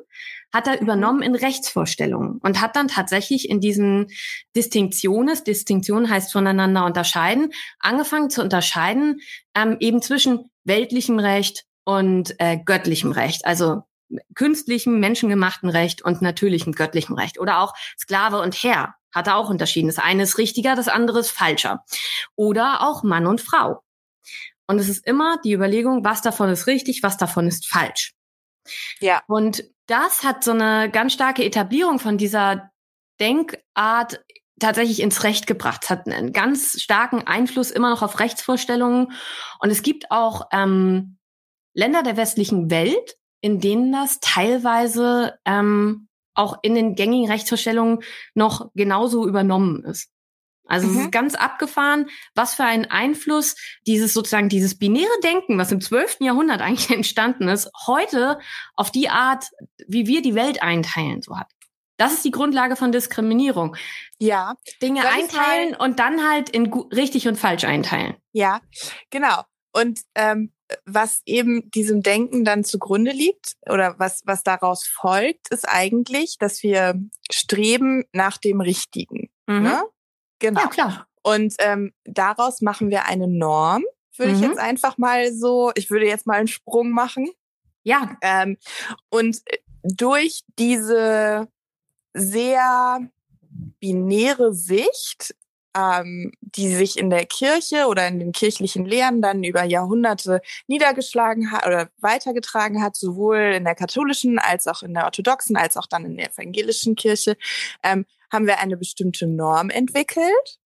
hat 0.52 0.68
er 0.68 0.82
übernommen 0.82 1.22
in 1.24 1.34
Rechtsvorstellungen 1.34 2.40
und 2.40 2.62
hat 2.62 2.76
dann 2.76 2.88
tatsächlich 2.88 3.50
in 3.50 3.60
diesen 3.60 4.08
Distinktionen, 4.56 5.36
Distinktion 5.46 6.10
heißt 6.10 6.32
voneinander 6.32 6.86
unterscheiden, 6.86 7.52
angefangen 7.80 8.30
zu 8.30 8.42
unterscheiden, 8.42 9.22
ähm, 9.56 9.78
eben 9.80 10.02
zwischen 10.02 10.52
weltlichem 10.64 11.20
Recht, 11.20 11.66
und 11.86 12.36
äh, 12.40 12.58
göttlichem 12.64 13.12
Recht. 13.12 13.46
Also 13.46 13.84
künstlichem, 14.36 15.00
menschengemachten 15.00 15.70
Recht 15.70 16.02
und 16.02 16.22
natürlichem 16.22 16.74
göttlichem 16.74 17.16
Recht. 17.16 17.40
Oder 17.40 17.60
auch 17.60 17.74
Sklave 17.98 18.40
und 18.40 18.56
Herr 18.56 18.96
hat 19.14 19.28
er 19.28 19.38
auch 19.38 19.50
unterschieden. 19.50 19.88
Das 19.88 20.00
eine 20.00 20.24
ist 20.24 20.38
richtiger, 20.38 20.76
das 20.76 20.88
andere 20.88 21.20
ist 21.20 21.32
falscher. 21.32 21.84
Oder 22.36 22.82
auch 22.82 23.04
Mann 23.04 23.28
und 23.28 23.42
Frau. 23.42 23.84
Und 24.68 24.80
es 24.80 24.90
ist 24.90 25.06
immer 25.06 25.38
die 25.44 25.54
Überlegung, 25.54 26.04
was 26.04 26.22
davon 26.22 26.50
ist 26.50 26.68
richtig, 26.68 27.04
was 27.04 27.18
davon 27.18 27.48
ist 27.48 27.68
falsch. 27.68 28.14
Ja. 29.00 29.22
Und 29.28 29.64
das 29.88 30.24
hat 30.24 30.44
so 30.44 30.52
eine 30.52 30.90
ganz 30.90 31.14
starke 31.14 31.44
Etablierung 31.44 32.00
von 32.00 32.18
dieser 32.18 32.72
Denkart 33.20 34.24
tatsächlich 34.60 35.02
ins 35.02 35.24
Recht 35.24 35.46
gebracht. 35.46 35.82
Es 35.84 35.90
hat 35.90 36.08
einen 36.08 36.32
ganz 36.32 36.82
starken 36.82 37.28
Einfluss 37.28 37.72
immer 37.72 37.90
noch 37.90 38.02
auf 38.02 38.20
Rechtsvorstellungen. 38.20 39.12
Und 39.60 39.70
es 39.70 39.84
gibt 39.84 40.10
auch 40.10 40.48
ähm, 40.52 41.18
Länder 41.74 42.04
der 42.04 42.18
westlichen 42.18 42.70
Welt, 42.72 43.18
in 43.44 43.60
denen 43.60 43.92
das 43.92 44.22
teilweise 44.22 45.38
ähm, 45.44 46.08
auch 46.34 46.58
in 46.64 46.76
den 46.76 46.96
gängigen 46.96 47.30
Rechtsvorstellungen 47.30 48.00
noch 48.34 48.72
genauso 48.74 49.28
übernommen 49.28 49.84
ist. 49.84 50.10
Also 50.66 50.88
mhm. 50.88 50.98
es 50.98 51.04
ist 51.04 51.12
ganz 51.12 51.36
abgefahren, 51.36 52.10
was 52.36 52.56
für 52.56 52.64
einen 52.64 52.86
Einfluss 52.86 53.56
dieses 53.86 54.14
sozusagen 54.14 54.48
dieses 54.48 54.80
binäre 54.80 55.20
Denken, 55.22 55.58
was 55.58 55.74
im 55.74 55.82
12. 55.82 56.22
Jahrhundert 56.22 56.62
eigentlich 56.62 56.90
entstanden 56.96 57.50
ist, 57.50 57.70
heute 57.86 58.40
auf 58.76 58.92
die 58.92 59.10
Art, 59.10 59.50
wie 59.88 60.08
wir 60.08 60.22
die 60.22 60.36
Welt 60.36 60.64
einteilen, 60.64 61.22
so 61.22 61.38
hat. 61.38 61.48
Das 61.98 62.14
ist 62.14 62.24
die 62.24 62.32
Grundlage 62.32 62.78
von 62.78 62.94
Diskriminierung. 62.94 63.76
Ja. 64.20 64.56
Dinge 64.82 65.08
einteilen 65.08 65.76
und 65.76 66.00
dann 66.00 66.28
halt 66.28 66.50
in 66.50 66.72
richtig 66.74 67.28
und 67.28 67.38
falsch 67.38 67.66
einteilen. 67.66 68.16
Ja, 68.32 68.62
genau. 69.10 69.44
Und 69.74 70.00
ähm, 70.16 70.54
was 70.86 71.22
eben 71.26 71.70
diesem 71.72 72.02
Denken 72.02 72.46
dann 72.46 72.64
zugrunde 72.64 73.12
liegt 73.12 73.56
oder 73.70 73.96
was, 73.98 74.22
was 74.26 74.44
daraus 74.44 74.86
folgt, 74.86 75.50
ist 75.50 75.68
eigentlich, 75.68 76.38
dass 76.38 76.64
wir 76.64 77.00
streben 77.32 78.06
nach 78.12 78.38
dem 78.38 78.62
Richtigen. 78.62 79.30
Mhm. 79.48 79.64
Ne? 79.64 79.84
Genau. 80.40 80.62
Ja, 80.62 80.68
klar. 80.68 81.08
Und 81.22 81.56
ähm, 81.60 81.94
daraus 82.04 82.62
machen 82.62 82.90
wir 82.90 83.06
eine 83.06 83.28
Norm, 83.28 83.84
würde 84.18 84.34
mhm. 84.34 84.38
ich 84.38 84.48
jetzt 84.48 84.60
einfach 84.60 84.98
mal 84.98 85.34
so, 85.34 85.72
ich 85.76 85.90
würde 85.90 86.06
jetzt 86.06 86.28
mal 86.28 86.38
einen 86.38 86.48
Sprung 86.48 86.92
machen. 86.92 87.30
Ja. 87.84 88.18
Ähm, 88.22 88.58
und 89.10 89.42
durch 89.84 90.42
diese 90.58 91.48
sehr 92.14 93.10
binäre 93.80 94.54
Sicht 94.54 95.36
ähm, 95.76 96.32
die 96.42 96.74
sich 96.74 96.98
in 96.98 97.10
der 97.10 97.26
Kirche 97.26 97.88
oder 97.88 98.08
in 98.08 98.20
den 98.20 98.32
kirchlichen 98.32 98.86
Lehren 98.86 99.22
dann 99.22 99.44
über 99.44 99.64
Jahrhunderte 99.64 100.42
niedergeschlagen 100.68 101.52
hat 101.52 101.66
oder 101.66 101.90
weitergetragen 102.00 102.82
hat, 102.82 102.96
sowohl 102.96 103.38
in 103.56 103.64
der 103.66 103.76
katholischen 103.76 104.40
als 104.40 104.68
auch 104.68 104.84
in 104.84 104.94
der 104.94 105.06
orthodoxen, 105.06 105.56
als 105.56 105.78
auch 105.78 105.88
dann 105.88 106.06
in 106.06 106.18
der 106.18 106.32
evangelischen 106.32 106.96
Kirche, 106.96 107.38
ähm, 107.84 108.06
haben 108.32 108.48
wir 108.48 108.60
eine 108.60 108.78
bestimmte 108.78 109.28
Norm 109.28 109.70
entwickelt 109.70 110.60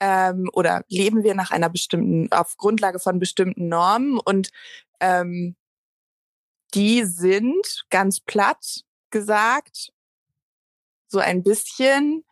ähm, 0.00 0.50
oder 0.52 0.84
leben 0.88 1.24
wir 1.24 1.34
nach 1.34 1.50
einer 1.50 1.70
bestimmten, 1.70 2.30
auf 2.32 2.56
Grundlage 2.56 2.98
von 2.98 3.18
bestimmten 3.18 3.68
Normen 3.68 4.18
und 4.18 4.50
ähm, 5.00 5.56
die 6.74 7.04
sind 7.04 7.84
ganz 7.90 8.20
platt 8.20 8.84
gesagt 9.10 9.92
so 11.06 11.20
ein 11.20 11.44
bisschen 11.44 12.24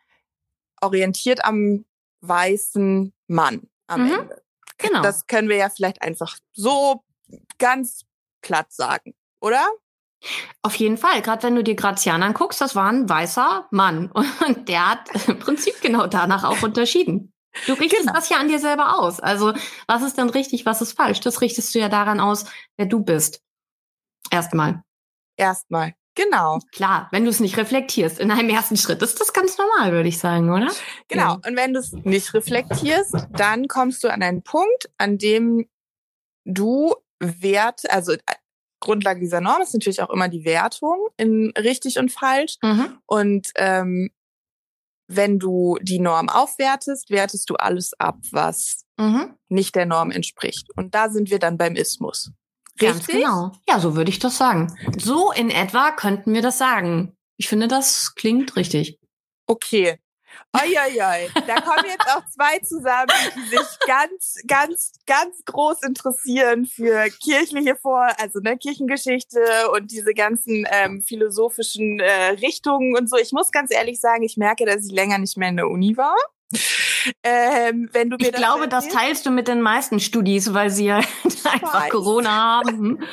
orientiert 0.81 1.45
am 1.45 1.85
weißen 2.23 3.13
Mann 3.27 3.69
am 3.87 4.05
mhm. 4.05 4.11
Ende. 4.11 4.41
Genau. 4.77 5.01
Das 5.01 5.27
können 5.27 5.49
wir 5.49 5.57
ja 5.57 5.69
vielleicht 5.69 6.01
einfach 6.01 6.37
so 6.53 7.03
ganz 7.57 8.05
platt 8.41 8.71
sagen, 8.73 9.13
oder? 9.39 9.65
Auf 10.61 10.75
jeden 10.75 10.97
Fall. 10.97 11.21
Gerade 11.21 11.43
wenn 11.43 11.55
du 11.55 11.63
dir 11.63 11.75
Grazian 11.75 12.23
anguckst, 12.23 12.61
das 12.61 12.75
war 12.75 12.89
ein 12.89 13.07
weißer 13.07 13.67
Mann. 13.71 14.11
Und 14.47 14.67
der 14.67 14.89
hat 14.89 15.27
im 15.27 15.39
Prinzip 15.39 15.81
genau 15.81 16.07
danach 16.07 16.43
auch 16.43 16.61
unterschieden. 16.63 17.33
Du 17.67 17.73
richtest 17.73 18.07
genau. 18.07 18.13
das 18.13 18.29
ja 18.29 18.37
an 18.37 18.47
dir 18.47 18.59
selber 18.59 18.99
aus. 18.99 19.19
Also, 19.19 19.53
was 19.85 20.01
ist 20.01 20.17
denn 20.17 20.29
richtig, 20.29 20.65
was 20.65 20.81
ist 20.81 20.93
falsch? 20.93 21.19
Das 21.19 21.41
richtest 21.41 21.75
du 21.75 21.79
ja 21.79 21.87
daran 21.87 22.19
aus, 22.19 22.45
wer 22.77 22.87
du 22.87 23.03
bist. 23.03 23.41
Erstmal. 24.31 24.81
Erstmal. 25.37 25.93
Genau. 26.15 26.59
Klar, 26.71 27.07
wenn 27.11 27.23
du 27.23 27.29
es 27.29 27.39
nicht 27.39 27.57
reflektierst 27.57 28.19
in 28.19 28.29
einem 28.31 28.49
ersten 28.49 28.77
Schritt, 28.77 29.01
ist 29.01 29.19
das 29.19 29.33
ganz 29.33 29.57
normal, 29.57 29.91
würde 29.91 30.09
ich 30.09 30.19
sagen, 30.19 30.51
oder? 30.51 30.71
Genau. 31.07 31.33
Ja. 31.33 31.41
Und 31.45 31.55
wenn 31.55 31.73
du 31.73 31.79
es 31.79 31.91
nicht 31.91 32.33
reflektierst, 32.33 33.15
dann 33.31 33.67
kommst 33.67 34.03
du 34.03 34.11
an 34.11 34.21
einen 34.21 34.43
Punkt, 34.43 34.91
an 34.97 35.17
dem 35.17 35.67
du 36.45 36.93
Wert, 37.19 37.89
also 37.89 38.13
äh, 38.13 38.17
Grundlage 38.79 39.21
dieser 39.21 39.41
Norm 39.41 39.61
ist 39.61 39.73
natürlich 39.73 40.01
auch 40.01 40.09
immer 40.09 40.27
die 40.27 40.45
Wertung 40.45 41.07
in 41.17 41.53
richtig 41.57 41.97
und 41.97 42.11
falsch. 42.11 42.57
Mhm. 42.61 42.97
Und 43.05 43.51
ähm, 43.55 44.11
wenn 45.07 45.39
du 45.39 45.77
die 45.81 45.99
Norm 45.99 46.29
aufwertest, 46.29 47.09
wertest 47.09 47.49
du 47.49 47.55
alles 47.55 47.93
ab, 47.99 48.17
was 48.31 48.85
mhm. 48.97 49.33
nicht 49.47 49.75
der 49.75 49.85
Norm 49.85 50.11
entspricht. 50.11 50.67
Und 50.75 50.95
da 50.95 51.09
sind 51.09 51.29
wir 51.29 51.39
dann 51.39 51.57
beim 51.57 51.75
Ismus. 51.75 52.31
Ganz 52.77 53.07
genau. 53.07 53.51
Ja, 53.67 53.79
so 53.79 53.95
würde 53.95 54.09
ich 54.09 54.19
das 54.19 54.37
sagen. 54.37 54.75
So 54.97 55.31
in 55.31 55.49
etwa 55.49 55.91
könnten 55.91 56.33
wir 56.33 56.41
das 56.41 56.57
sagen. 56.57 57.15
Ich 57.37 57.47
finde, 57.47 57.67
das 57.67 58.15
klingt 58.15 58.55
richtig. 58.55 58.99
Okay. 59.47 59.99
Eieiei, 60.51 61.29
da 61.47 61.61
kommen 61.61 61.85
jetzt 61.85 62.07
auch 62.07 62.23
zwei 62.27 62.59
zusammen, 62.59 63.11
die 63.35 63.49
sich 63.49 63.67
ganz, 63.87 64.35
ganz, 64.47 64.91
ganz 65.07 65.43
groß 65.45 65.83
interessieren 65.83 66.65
für 66.65 67.07
kirchliche 67.23 67.75
Vor-, 67.75 68.13
also 68.19 68.39
ne, 68.39 68.57
Kirchengeschichte 68.57 69.39
und 69.75 69.91
diese 69.91 70.13
ganzen 70.13 70.65
ähm, 70.71 71.01
philosophischen 71.01 71.99
äh, 71.99 72.29
Richtungen 72.41 72.95
und 72.95 73.09
so. 73.09 73.17
Ich 73.17 73.31
muss 73.31 73.51
ganz 73.51 73.73
ehrlich 73.73 73.99
sagen, 73.99 74.23
ich 74.23 74.37
merke, 74.37 74.65
dass 74.65 74.85
ich 74.85 74.91
länger 74.91 75.17
nicht 75.17 75.37
mehr 75.37 75.49
in 75.49 75.57
der 75.57 75.69
Uni 75.69 75.97
war. 75.97 76.15
Ähm, 77.23 77.89
wenn 77.91 78.09
du 78.09 78.17
mir 78.17 78.25
ich 78.25 78.31
das 78.31 78.39
glaube, 78.39 78.67
das 78.67 78.87
teilst 78.87 79.25
du 79.25 79.31
mit 79.31 79.47
den 79.47 79.61
meisten 79.61 79.99
Studis, 79.99 80.53
weil 80.53 80.69
sie 80.69 80.85
ja 80.85 80.97
einfach 81.43 81.89
Corona 81.89 82.31
haben. 82.31 82.67
Hm? 82.69 83.03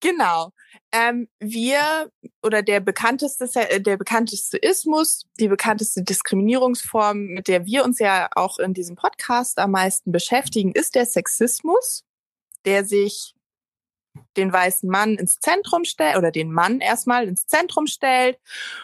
Genau. 0.00 0.50
Ähm, 0.92 1.28
wir 1.40 2.10
oder 2.42 2.62
der 2.62 2.80
bekannteste, 2.80 3.48
äh, 3.54 3.80
der 3.80 3.96
bekannteste 3.96 4.56
Ismus, 4.56 5.26
die 5.38 5.48
bekannteste 5.48 6.02
Diskriminierungsform, 6.02 7.18
mit 7.26 7.48
der 7.48 7.66
wir 7.66 7.84
uns 7.84 7.98
ja 7.98 8.28
auch 8.34 8.58
in 8.58 8.72
diesem 8.72 8.96
Podcast 8.96 9.58
am 9.58 9.72
meisten 9.72 10.12
beschäftigen, 10.12 10.72
ist 10.72 10.94
der 10.94 11.06
Sexismus, 11.06 12.04
der 12.64 12.84
sich 12.84 13.34
den 14.36 14.52
weißen 14.52 14.88
Mann 14.88 15.16
ins 15.16 15.38
Zentrum 15.40 15.84
stellt 15.84 16.16
oder 16.16 16.30
den 16.30 16.52
Mann 16.52 16.80
erstmal 16.80 17.28
ins 17.28 17.46
Zentrum 17.46 17.86
stellt 17.86 18.38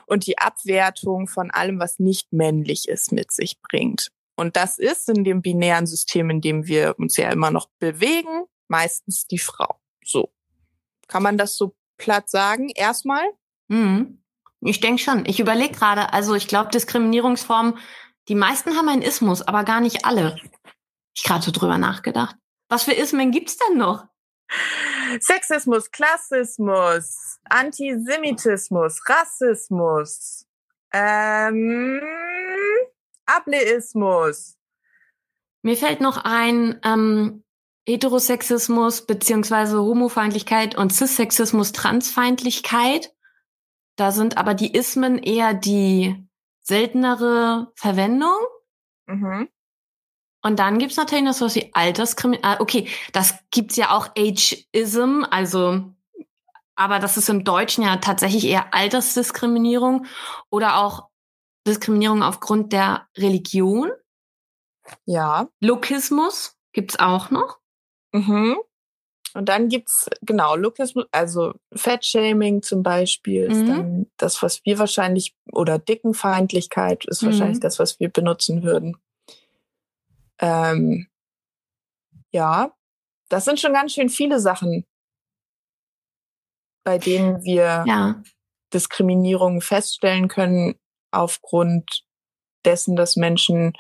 und 0.07 0.27
die 0.27 0.39
Abwertung 0.39 1.29
von 1.29 1.51
allem, 1.51 1.79
was 1.79 1.99
nicht 1.99 2.33
männlich 2.33 2.89
ist, 2.89 3.13
mit 3.13 3.33
sich 3.33 3.61
bringt. 3.61 4.09
Und 4.37 4.57
das 4.57 4.79
ist 4.79 5.09
in 5.09 5.25
dem 5.25 5.43
binären 5.43 5.87
System, 5.87 6.31
in 6.31 6.41
dem 6.41 6.67
wir 6.67 6.95
uns 6.99 7.17
ja 7.17 7.31
immer 7.31 7.51
noch 7.51 7.69
bewegen, 7.79 8.45
meistens 8.69 9.27
die 9.27 9.39
Frau. 9.39 9.81
So. 10.05 10.33
Kann 11.09 11.23
man 11.23 11.37
das 11.37 11.57
so 11.57 11.75
platt 11.99 12.31
sagen? 12.31 12.71
Erstmal? 12.71 13.25
Mhm. 13.69 14.23
Ich 14.61 14.81
denke 14.81 15.03
schon. 15.03 15.27
Ich 15.27 15.41
überlege 15.41 15.75
gerade, 15.75 16.13
also 16.13 16.35
ich 16.35 16.49
glaube, 16.49 16.71
Diskriminierungsformen, 16.71 17.79
die 18.29 18.35
meisten 18.35 18.77
haben 18.77 18.89
einen 18.89 19.03
Ismus, 19.03 19.43
aber 19.43 19.65
gar 19.65 19.81
nicht 19.81 20.05
alle. 20.05 20.37
Ich 21.15 21.25
gerade 21.25 21.45
so 21.45 21.51
drüber 21.51 21.79
nachgedacht. 21.79 22.37
Was 22.69 22.85
für 22.85 22.93
Ismen 22.93 23.33
gibt's 23.33 23.59
denn 23.59 23.77
noch? 23.77 24.07
Sexismus, 25.21 25.91
Klassismus, 25.91 27.39
Antisemitismus, 27.45 29.01
Rassismus, 29.07 30.47
ähm, 30.93 32.01
Ableismus. 33.27 34.57
Mir 35.63 35.77
fällt 35.77 36.01
noch 36.01 36.19
ein 36.25 36.81
ähm, 36.85 37.45
Heterosexismus 37.87 39.07
beziehungsweise 39.07 39.81
Homofeindlichkeit 39.81 40.77
und 40.77 40.93
Cissexismus, 40.93 41.73
Transfeindlichkeit. 41.73 43.13
Da 43.97 44.11
sind 44.11 44.39
aber 44.39 44.55
die 44.55 44.75
Ismen 44.75 45.19
eher 45.19 45.55
die 45.55 46.27
seltenere 46.63 47.73
Verwendung. 47.75 48.39
Mhm. 49.07 49.49
Und 50.45 50.59
dann 50.59 50.79
gibt's 50.79 50.97
natürlich 50.97 51.25
noch 51.25 51.35
sowas 51.35 51.55
wie 51.55 51.71
Alterskriminalität. 51.73 52.59
Ah, 52.59 52.61
okay, 52.61 52.89
das 53.13 53.35
gibt's 53.51 53.77
ja 53.77 53.91
auch 53.97 54.11
Ageism, 54.17 55.25
also 55.31 55.93
aber 56.75 56.99
das 56.99 57.17
ist 57.17 57.29
im 57.29 57.45
Deutschen 57.45 57.85
ja 57.85 57.97
tatsächlich 57.97 58.45
eher 58.47 58.75
Altersdiskriminierung 58.75 60.07
oder 60.51 60.79
auch 60.79 61.09
Diskriminierung 61.67 62.23
aufgrund 62.23 62.73
der 62.73 63.09
Religion. 63.17 63.91
Ja. 65.05 65.49
Lokismus 65.61 66.57
gibt's 66.73 66.99
auch 66.99 67.31
noch. 67.31 67.59
Mhm. 68.13 68.59
Und 69.35 69.49
dann 69.49 69.69
gibt's 69.69 70.11
genau 70.21 70.57
Lokismus, 70.57 71.07
also 71.11 71.55
Fettshaming 71.75 72.63
zum 72.63 72.83
Beispiel 72.83 73.45
ist 73.45 73.63
mhm. 73.63 73.67
dann 73.67 74.07
das, 74.19 74.43
was 74.43 74.63
wir 74.65 74.79
wahrscheinlich 74.79 75.35
oder 75.53 75.79
Dickenfeindlichkeit 75.79 77.07
ist 77.07 77.25
wahrscheinlich 77.25 77.57
mhm. 77.59 77.63
das, 77.63 77.79
was 77.79 77.99
wir 77.99 78.11
benutzen 78.11 78.63
würden. 78.63 78.99
Ähm, 80.39 81.09
ja, 82.31 82.75
das 83.31 83.45
sind 83.47 83.61
schon 83.61 83.73
ganz 83.73 83.93
schön 83.93 84.11
viele 84.11 84.41
Sachen. 84.41 84.85
bei 86.85 86.99
denen 86.99 87.43
wir 87.45 87.85
ja. 87.87 88.23
Diskriminierung 88.75 89.61
feststellen 89.61 90.29
können 90.29 90.75
aufgrund 91.13 92.05
dessen, 92.65 92.97
dass 92.97 93.17
Menschen 93.17 93.73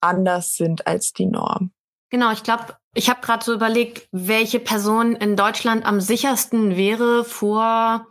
anders 0.00 0.56
sind 0.56 0.86
als 0.86 1.12
die 1.12 1.26
Norm. 1.26 1.72
Genau, 2.10 2.30
ich 2.32 2.42
glaube, 2.42 2.76
ich 2.94 3.10
habe 3.10 3.20
gerade 3.22 3.44
so 3.44 3.52
überlegt, 3.52 4.08
welche 4.12 4.60
Person 4.60 5.16
in 5.16 5.36
Deutschland 5.36 5.84
am 5.84 6.00
sichersten 6.00 6.76
wäre 6.76 7.24
vor 7.24 8.06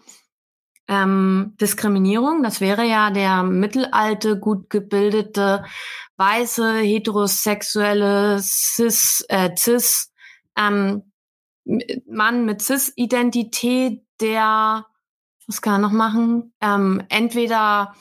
ähm, 0.87 1.55
Diskriminierung. 1.61 2.43
Das 2.43 2.59
wäre 2.59 2.83
ja 2.83 3.11
der 3.11 3.43
mittelalte, 3.43 4.37
gut 4.37 4.69
gebildete, 4.69 5.63
weiße, 6.17 6.79
heterosexuelle, 6.79 8.39
cis, 8.41 9.25
äh, 9.29 9.55
cis 9.55 10.11
ähm, 10.57 11.11
Mann 12.05 12.45
mit 12.45 12.61
cis-Identität, 12.61 14.03
der, 14.19 14.85
was 15.47 15.61
kann 15.61 15.75
er 15.75 15.79
noch 15.79 15.91
machen? 15.91 16.53
Ähm, 16.61 17.03
entweder 17.09 17.95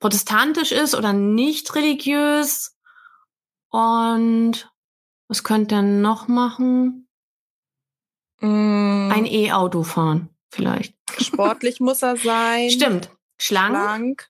protestantisch 0.00 0.72
ist 0.72 0.94
oder 0.94 1.12
nicht 1.12 1.74
religiös. 1.74 2.76
Und 3.70 4.70
was 5.28 5.44
könnte 5.44 5.76
er 5.76 5.82
noch 5.82 6.28
machen? 6.28 7.08
Mm. 8.40 9.10
Ein 9.12 9.26
E-Auto 9.26 9.82
fahren, 9.82 10.28
vielleicht. 10.50 10.94
Sportlich 11.18 11.80
muss 11.80 12.02
er 12.02 12.16
sein. 12.16 12.70
Stimmt. 12.70 13.10
Schlank. 13.38 13.74
Schlank. 13.74 14.28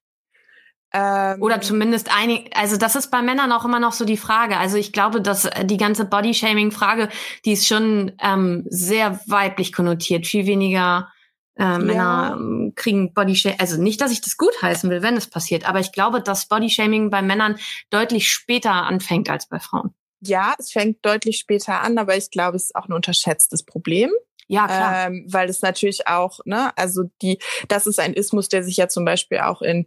Ähm, 0.92 1.42
Oder 1.42 1.60
zumindest 1.60 2.16
einig, 2.16 2.56
also 2.56 2.76
das 2.76 2.94
ist 2.94 3.10
bei 3.10 3.20
Männern 3.20 3.50
auch 3.50 3.64
immer 3.64 3.80
noch 3.80 3.92
so 3.92 4.04
die 4.04 4.16
Frage. 4.16 4.56
Also 4.56 4.76
ich 4.76 4.92
glaube, 4.92 5.20
dass 5.20 5.50
die 5.64 5.76
ganze 5.76 6.04
Body-Shaming-Frage, 6.04 7.08
die 7.44 7.52
ist 7.52 7.66
schon 7.66 8.12
ähm, 8.22 8.64
sehr 8.68 9.18
weiblich 9.26 9.72
konnotiert. 9.72 10.24
Viel 10.24 10.46
weniger 10.46 11.12
äh, 11.56 11.62
ja. 11.62 11.78
Männer 11.78 12.36
ähm, 12.38 12.72
kriegen 12.74 13.12
Body-Shaming. 13.12 13.60
Also 13.60 13.80
nicht, 13.80 14.00
dass 14.00 14.12
ich 14.12 14.20
das 14.20 14.36
gut 14.36 14.54
heißen 14.60 14.90
will, 14.90 15.02
wenn 15.02 15.16
es 15.16 15.28
passiert, 15.28 15.68
aber 15.68 15.80
ich 15.80 15.92
glaube, 15.92 16.20
dass 16.20 16.46
Body-Shaming 16.46 17.10
bei 17.10 17.22
Männern 17.22 17.56
deutlich 17.90 18.30
später 18.30 18.72
anfängt 18.72 19.30
als 19.30 19.48
bei 19.48 19.60
Frauen. 19.60 19.94
Ja, 20.20 20.54
es 20.58 20.72
fängt 20.72 21.04
deutlich 21.04 21.38
später 21.38 21.82
an, 21.82 21.98
aber 21.98 22.16
ich 22.16 22.30
glaube, 22.30 22.56
es 22.56 22.64
ist 22.64 22.76
auch 22.76 22.88
ein 22.88 22.92
unterschätztes 22.94 23.62
Problem. 23.62 24.10
Ja, 24.46 24.66
klar. 24.66 25.06
Ähm, 25.06 25.26
weil 25.28 25.48
es 25.48 25.62
natürlich 25.62 26.06
auch, 26.06 26.40
ne, 26.44 26.76
also 26.76 27.04
die, 27.22 27.38
das 27.68 27.86
ist 27.86 27.98
ein 27.98 28.14
Ismus, 28.14 28.48
der 28.48 28.62
sich 28.62 28.76
ja 28.76 28.88
zum 28.88 29.04
Beispiel 29.04 29.40
auch 29.40 29.62
in 29.62 29.86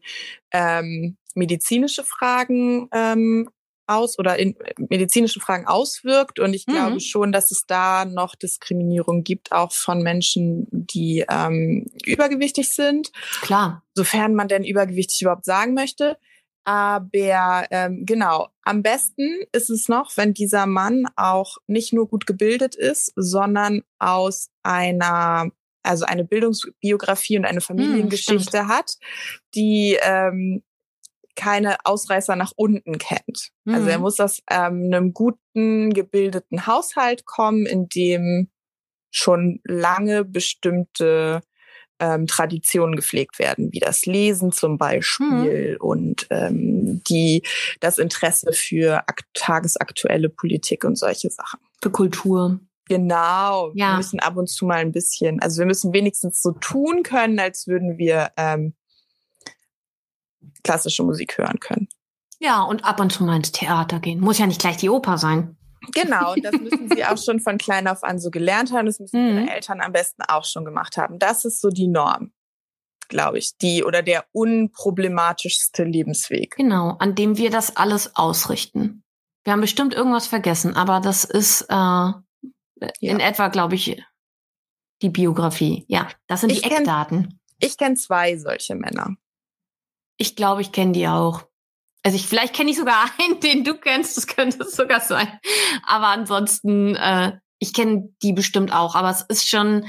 ähm, 0.51 1.17
medizinische 1.36 2.03
Fragen 2.03 2.89
ähm, 2.91 3.50
aus 3.88 4.20
oder 4.20 4.38
in 4.38 4.56
medizinische 4.77 5.39
Fragen 5.39 5.65
auswirkt. 5.65 6.39
Und 6.39 6.53
ich 6.53 6.67
mhm. 6.67 6.74
glaube 6.74 7.00
schon, 7.00 7.32
dass 7.32 7.51
es 7.51 7.65
da 7.65 8.06
noch 8.06 8.36
Diskriminierung 8.36 9.24
gibt, 9.24 9.51
auch 9.51 9.72
von 9.72 10.01
Menschen, 10.03 10.67
die 10.72 11.25
ähm, 11.29 11.86
übergewichtig 12.06 12.70
sind. 12.74 13.12
Klar. 13.41 13.84
Sofern 13.96 14.36
man 14.36 14.48
denn 14.48 14.63
übergewichtig 14.63 15.22
überhaupt 15.22 15.46
sagen 15.46 15.74
möchte. 15.74 16.17
Aber 16.67 17.65
ähm, 17.72 18.06
genau, 18.06 18.50
am 18.63 18.84
besten 18.84 19.39
ist 19.53 19.70
es 19.70 19.88
noch, 19.88 20.17
wenn 20.17 20.34
dieser 20.34 20.65
Mann 20.65 21.06
auch 21.15 21.60
nicht 21.65 21.94
nur 21.94 22.10
gut 22.10 22.27
gebildet 22.27 22.75
ist, 22.75 23.13
sondern 23.15 23.84
aus 24.00 24.50
einer, 24.63 25.50
also 25.82 26.03
eine 26.03 26.25
Bildungsbiografie 26.25 27.38
und 27.38 27.46
eine 27.46 27.62
hm, 27.62 27.65
Familiengeschichte 27.65 28.63
hm, 28.63 28.67
hat, 28.67 28.98
die 29.56 29.98
ähm, 30.01 30.62
keine 31.38 31.77
Ausreißer 31.86 32.35
nach 32.35 32.51
unten 32.57 32.98
kennt. 32.98 33.51
Mhm. 33.64 33.75
Also 33.75 33.88
er 33.88 33.96
hm. 33.96 34.01
muss 34.01 34.20
aus 34.20 34.42
ähm, 34.51 34.90
einem 34.92 35.14
guten, 35.14 35.94
gebildeten 35.94 36.68
Haushalt 36.68 37.25
kommen, 37.25 37.66
in 37.66 37.88
dem 37.88 38.50
schon 39.11 39.61
lange 39.64 40.25
bestimmte 40.25 41.42
ähm, 42.00 42.27
Traditionen 42.27 42.96
gepflegt 42.96 43.40
werden, 43.40 43.72
wie 43.72 43.79
das 43.79 44.05
Lesen 44.05 44.51
zum 44.51 44.77
Beispiel 44.77 45.74
mhm. 45.74 45.77
und 45.79 46.27
ähm, 46.29 47.01
die 47.07 47.44
das 47.79 47.98
Interesse 47.98 48.51
für 48.53 49.03
tagesaktuelle 49.33 50.29
Politik 50.29 50.83
und 50.83 50.98
solche 50.98 51.29
Sachen. 51.29 51.59
Für 51.81 51.92
Kultur. 51.92 52.59
Genau. 52.88 53.72
Ja. 53.74 53.94
Wir 53.94 53.98
müssen 53.98 54.20
ab 54.20 54.38
und 54.38 54.48
zu 54.48 54.66
mal 54.66 54.77
ein 54.77 54.92
bisschen, 54.92 55.42
also 55.42 55.59
wir 55.59 55.66
müssen 55.66 55.94
wenigstens 55.94 56.42
so 56.42 56.51
tun 56.51 57.03
können, 57.03 57.40
als 57.40 57.68
würden 57.68 57.98
wir 57.98 58.31
ähm, 58.38 58.74
klassische 60.64 61.03
Musik 61.03 61.38
hören 61.38 61.60
können. 61.60 61.88
Ja, 62.40 62.62
und 62.64 62.86
ab 62.86 63.00
und 63.00 63.12
zu 63.12 63.24
mal 63.24 63.36
ins 63.36 63.51
Theater 63.51 64.00
gehen. 64.00 64.20
Muss 64.20 64.38
ja 64.38 64.46
nicht 64.46 64.62
gleich 64.62 64.77
die 64.77 64.90
Oper 64.90 65.18
sein. 65.18 65.57
Genau, 65.94 66.33
und 66.33 66.44
das 66.44 66.51
müssen 66.62 66.90
sie 66.90 67.05
auch 67.05 67.18
schon 67.18 67.40
von 67.40 67.57
klein 67.57 67.88
auf 67.88 68.03
an 68.03 68.20
so 68.20 68.29
gelernt 68.29 68.72
haben. 68.72 68.86
Das 68.86 69.00
müssen 69.00 69.22
mhm. 69.22 69.38
ihre 69.40 69.51
Eltern 69.55 69.81
am 69.81 69.92
besten 69.92 70.22
auch 70.24 70.46
schon 70.46 70.66
gemacht 70.66 70.98
haben. 70.98 71.20
Das 71.20 71.46
ist 71.46 71.62
so 71.62 71.70
die 71.70 71.88
Norm, 71.88 72.31
glaube 73.07 73.38
ich, 73.38 73.57
die 73.57 73.83
oder 73.83 74.03
der 74.03 74.25
unproblematischste 74.31 75.83
Lebensweg. 75.83 76.55
Genau, 76.55 76.96
an 77.00 77.16
dem 77.16 77.38
wir 77.38 77.50
das 77.50 77.75
alles 77.75 78.16
ausrichten. 78.16 79.03
Wir 79.44 79.53
haben 79.53 79.62
bestimmt 79.62 79.94
irgendwas 79.94 80.27
vergessen, 80.27 80.75
aber 80.75 81.00
das 81.00 81.24
ist 81.24 81.62
äh, 81.70 81.74
ja. 81.74 82.22
in 83.00 83.20
etwa, 83.20 83.48
glaube 83.48 83.75
ich, 83.75 84.03
die 85.01 85.10
Biografie. 85.10 85.86
Ja, 85.88 86.10
das 86.27 86.42
sind 86.42 86.51
ich 86.51 86.62
die 86.62 86.72
Eckdaten. 86.72 87.24
Kenn, 87.24 87.40
ich 87.60 87.77
kenne 87.77 87.96
zwei 87.96 88.38
solche 88.38 88.75
Männer. 88.75 89.16
Ich 90.18 90.36
glaube, 90.36 90.62
ich 90.62 90.72
kenne 90.72 90.92
die 90.92 91.08
auch. 91.08 91.46
Also 92.03 92.16
ich, 92.16 92.27
vielleicht 92.27 92.56
kenne 92.56 92.72
ich 92.72 92.77
sogar 92.77 93.10
einen, 93.20 93.40
den 93.40 93.64
du 93.64 93.75
kennst, 93.75 94.18
das 94.18 94.27
könnte 94.27 94.64
es 94.64 94.72
sogar 94.75 95.01
sein. 95.01 95.40
Aber 95.84 96.08
ansonsten, 96.08 96.96
äh, 96.96 97.40
ich 97.60 97.74
kenne 97.74 98.14
die 98.22 98.34
bestimmt 98.34 98.72
auch. 98.72 98.96
Aber 98.96 99.10
es 99.10 99.22
ist 99.22 99.50
schon, 99.50 99.86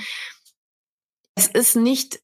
es 1.34 1.46
ist 1.46 1.76
nicht 1.76 2.20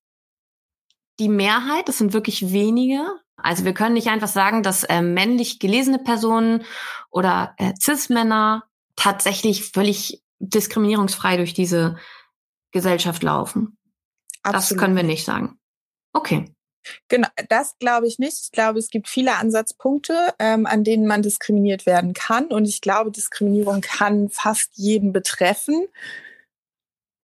die 1.20 1.28
Mehrheit, 1.28 1.88
es 1.88 1.98
sind 1.98 2.12
wirklich 2.12 2.52
wenige. 2.52 3.06
Also 3.36 3.64
wir 3.64 3.74
können 3.74 3.94
nicht 3.94 4.08
einfach 4.08 4.28
sagen, 4.28 4.62
dass 4.62 4.84
äh, 4.84 5.02
männlich 5.02 5.58
gelesene 5.58 5.98
Personen 5.98 6.64
oder 7.10 7.54
äh, 7.58 7.72
Cis-Männer 7.80 8.64
tatsächlich 8.96 9.70
völlig 9.70 10.22
diskriminierungsfrei 10.38 11.36
durch 11.36 11.54
diese 11.54 11.96
Gesellschaft 12.72 13.22
laufen. 13.22 13.76
Absolut. 14.42 14.70
Das 14.70 14.78
können 14.78 14.96
wir 14.96 15.02
nicht 15.02 15.24
sagen. 15.24 15.58
Okay. 16.12 16.54
Genau, 17.08 17.28
das 17.48 17.76
glaube 17.78 18.06
ich 18.06 18.18
nicht. 18.18 18.38
Ich 18.42 18.50
glaube, 18.52 18.78
es 18.78 18.90
gibt 18.90 19.08
viele 19.08 19.36
Ansatzpunkte, 19.36 20.34
ähm, 20.38 20.66
an 20.66 20.84
denen 20.84 21.06
man 21.06 21.22
diskriminiert 21.22 21.86
werden 21.86 22.12
kann. 22.12 22.46
Und 22.46 22.66
ich 22.66 22.80
glaube, 22.80 23.10
Diskriminierung 23.10 23.80
kann 23.80 24.28
fast 24.28 24.70
jeden 24.74 25.12
betreffen. 25.12 25.86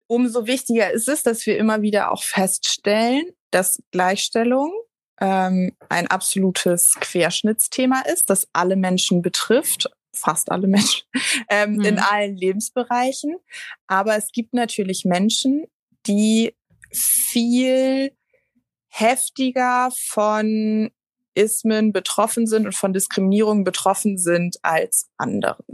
Umso 0.06 0.46
wichtiger 0.46 0.90
ist 0.90 1.08
es, 1.08 1.22
dass 1.22 1.46
wir 1.46 1.56
immer 1.56 1.82
wieder 1.82 2.10
auch 2.10 2.22
feststellen, 2.22 3.24
dass 3.50 3.82
Gleichstellung 3.92 4.72
ähm, 5.20 5.76
ein 5.88 6.06
absolutes 6.08 6.94
Querschnittsthema 7.00 8.02
ist, 8.12 8.30
das 8.30 8.48
alle 8.52 8.76
Menschen 8.76 9.22
betrifft, 9.22 9.90
fast 10.14 10.50
alle 10.50 10.66
Menschen, 10.66 11.06
ähm, 11.48 11.74
mhm. 11.74 11.84
in 11.84 11.98
allen 11.98 12.36
Lebensbereichen. 12.36 13.36
Aber 13.86 14.16
es 14.16 14.32
gibt 14.32 14.54
natürlich 14.54 15.04
Menschen, 15.04 15.66
die 16.06 16.56
viel 16.92 18.12
heftiger 18.90 19.90
von 19.96 20.90
Ismen 21.34 21.92
betroffen 21.92 22.46
sind 22.46 22.66
und 22.66 22.74
von 22.74 22.92
Diskriminierung 22.92 23.64
betroffen 23.64 24.18
sind 24.18 24.58
als 24.62 25.08
andere. 25.16 25.64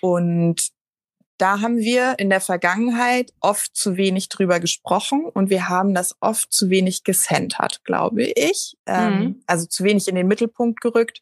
Und 0.00 0.70
da 1.36 1.60
haben 1.60 1.78
wir 1.78 2.18
in 2.18 2.30
der 2.30 2.40
Vergangenheit 2.40 3.32
oft 3.40 3.76
zu 3.76 3.96
wenig 3.96 4.28
drüber 4.28 4.58
gesprochen 4.58 5.24
und 5.24 5.50
wir 5.50 5.68
haben 5.68 5.94
das 5.94 6.16
oft 6.20 6.52
zu 6.52 6.68
wenig 6.68 7.04
gesentert, 7.04 7.84
glaube 7.84 8.24
ich. 8.24 8.76
Ähm, 8.86 9.14
mhm. 9.14 9.22
Ähm, 9.22 9.42
also 9.46 9.66
zu 9.66 9.84
wenig 9.84 10.08
in 10.08 10.16
den 10.16 10.26
Mittelpunkt 10.26 10.80
gerückt. 10.80 11.20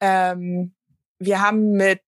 Ähm, 0.00 0.74
wir 1.18 1.40
haben 1.40 1.72
mit 1.72 2.02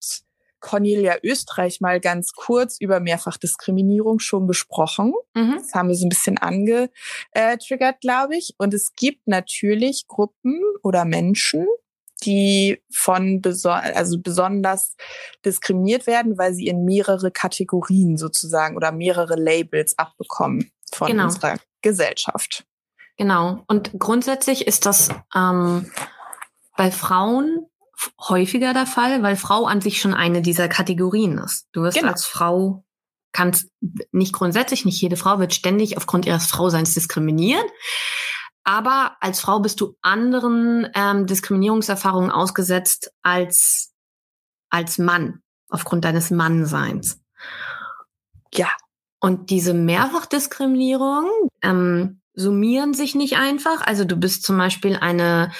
Cornelia 0.64 1.16
Österreich 1.22 1.82
mal 1.82 2.00
ganz 2.00 2.32
kurz 2.32 2.80
über 2.80 2.98
Mehrfachdiskriminierung 2.98 4.18
schon 4.18 4.46
besprochen. 4.46 5.12
Mhm. 5.34 5.56
Das 5.58 5.74
haben 5.74 5.88
wir 5.88 5.94
so 5.94 6.06
ein 6.06 6.08
bisschen 6.08 6.38
angetriggert, 6.38 8.00
glaube 8.00 8.36
ich. 8.36 8.54
Und 8.56 8.72
es 8.72 8.94
gibt 8.94 9.28
natürlich 9.28 10.06
Gruppen 10.08 10.58
oder 10.82 11.04
Menschen, 11.04 11.66
die 12.22 12.82
von 12.90 13.42
beso 13.42 13.68
also 13.68 14.18
besonders 14.18 14.96
diskriminiert 15.44 16.06
werden, 16.06 16.38
weil 16.38 16.54
sie 16.54 16.68
in 16.68 16.86
mehrere 16.86 17.30
Kategorien 17.30 18.16
sozusagen 18.16 18.74
oder 18.74 18.90
mehrere 18.90 19.36
Labels 19.36 19.98
abbekommen 19.98 20.70
von 20.90 21.08
genau. 21.08 21.24
unserer 21.24 21.58
Gesellschaft. 21.82 22.64
Genau. 23.18 23.62
Und 23.68 23.92
grundsätzlich 23.98 24.66
ist 24.66 24.86
das 24.86 25.10
ähm, 25.34 25.92
bei 26.74 26.90
Frauen 26.90 27.66
häufiger 28.20 28.72
der 28.72 28.86
Fall, 28.86 29.22
weil 29.22 29.36
Frau 29.36 29.66
an 29.66 29.80
sich 29.80 30.00
schon 30.00 30.14
eine 30.14 30.42
dieser 30.42 30.68
Kategorien 30.68 31.38
ist. 31.38 31.68
Du 31.72 31.82
wirst 31.82 31.98
genau. 31.98 32.12
als 32.12 32.24
Frau 32.26 32.84
kannst 33.32 33.68
nicht 34.12 34.32
grundsätzlich, 34.32 34.84
nicht 34.84 35.00
jede 35.00 35.16
Frau 35.16 35.38
wird 35.38 35.52
ständig 35.52 35.96
aufgrund 35.96 36.24
ihres 36.24 36.46
Frauseins 36.46 36.94
diskriminiert. 36.94 37.64
Aber 38.62 39.16
als 39.20 39.40
Frau 39.40 39.60
bist 39.60 39.80
du 39.80 39.96
anderen 40.00 40.88
ähm, 40.94 41.26
Diskriminierungserfahrungen 41.26 42.30
ausgesetzt 42.30 43.12
als, 43.22 43.92
als 44.70 44.96
Mann, 44.96 45.42
aufgrund 45.68 46.06
deines 46.06 46.30
Mannseins. 46.30 47.20
Ja. 48.54 48.68
Und 49.20 49.50
diese 49.50 49.74
Mehrfachdiskriminierung 49.74 51.28
ähm, 51.62 52.20
summieren 52.34 52.94
sich 52.94 53.14
nicht 53.14 53.36
einfach. 53.36 53.80
Also 53.82 54.04
du 54.04 54.16
bist 54.16 54.42
zum 54.42 54.58
Beispiel 54.58 54.96
eine 54.96 55.52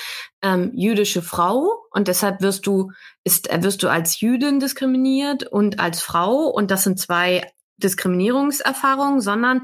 ähm, 0.43 0.73
jüdische 0.75 1.23
Frau 1.23 1.87
und 1.91 2.09
deshalb 2.09 2.41
wirst 2.41 2.67
du 2.67 2.91
ist 3.23 3.51
äh, 3.51 3.63
wirst 3.63 3.83
du 3.83 3.89
als 3.89 4.21
Jüdin 4.21 4.61
diskriminiert 4.61 5.47
und 5.47 5.81
als 5.81 6.03
Frau 6.03 6.47
und 6.49 6.71
das 6.71 6.85
sind 6.85 6.99
zwei 6.99 7.51
Diskriminierungserfahrungen, 7.79 9.21
sondern 9.21 9.63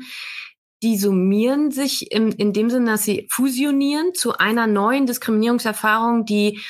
die 0.82 0.96
summieren 0.96 1.70
sich 1.70 2.10
im, 2.10 2.30
in 2.30 2.52
dem 2.52 2.70
Sinne, 2.70 2.92
dass 2.92 3.04
sie 3.04 3.28
fusionieren 3.30 4.14
zu 4.14 4.38
einer 4.38 4.66
neuen 4.66 5.06
Diskriminierungserfahrung, 5.06 6.24
die 6.24 6.60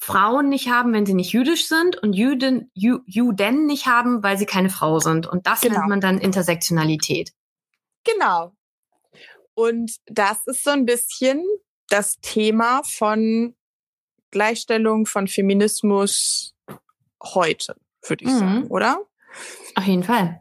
Frauen 0.00 0.48
nicht 0.48 0.68
haben, 0.68 0.92
wenn 0.92 1.06
sie 1.06 1.14
nicht 1.14 1.32
jüdisch 1.32 1.68
sind 1.68 1.96
und 1.96 2.12
Juden, 2.12 2.72
Ju, 2.74 2.98
Juden 3.06 3.66
nicht 3.66 3.86
haben, 3.86 4.24
weil 4.24 4.36
sie 4.36 4.46
keine 4.46 4.68
Frau 4.68 4.98
sind. 4.98 5.28
Und 5.28 5.46
das 5.46 5.60
genau. 5.60 5.78
nennt 5.78 5.88
man 5.88 6.00
dann 6.00 6.18
Intersektionalität. 6.18 7.30
Genau. 8.04 8.52
Und 9.62 9.96
das 10.06 10.46
ist 10.46 10.64
so 10.64 10.70
ein 10.70 10.86
bisschen 10.86 11.44
das 11.88 12.18
Thema 12.20 12.82
von 12.82 13.54
Gleichstellung, 14.30 15.06
von 15.06 15.28
Feminismus 15.28 16.54
heute, 17.22 17.76
würde 18.06 18.24
ich 18.24 18.30
mhm. 18.30 18.38
sagen, 18.38 18.66
oder? 18.68 18.98
Auf 19.76 19.84
jeden 19.84 20.02
Fall 20.02 20.40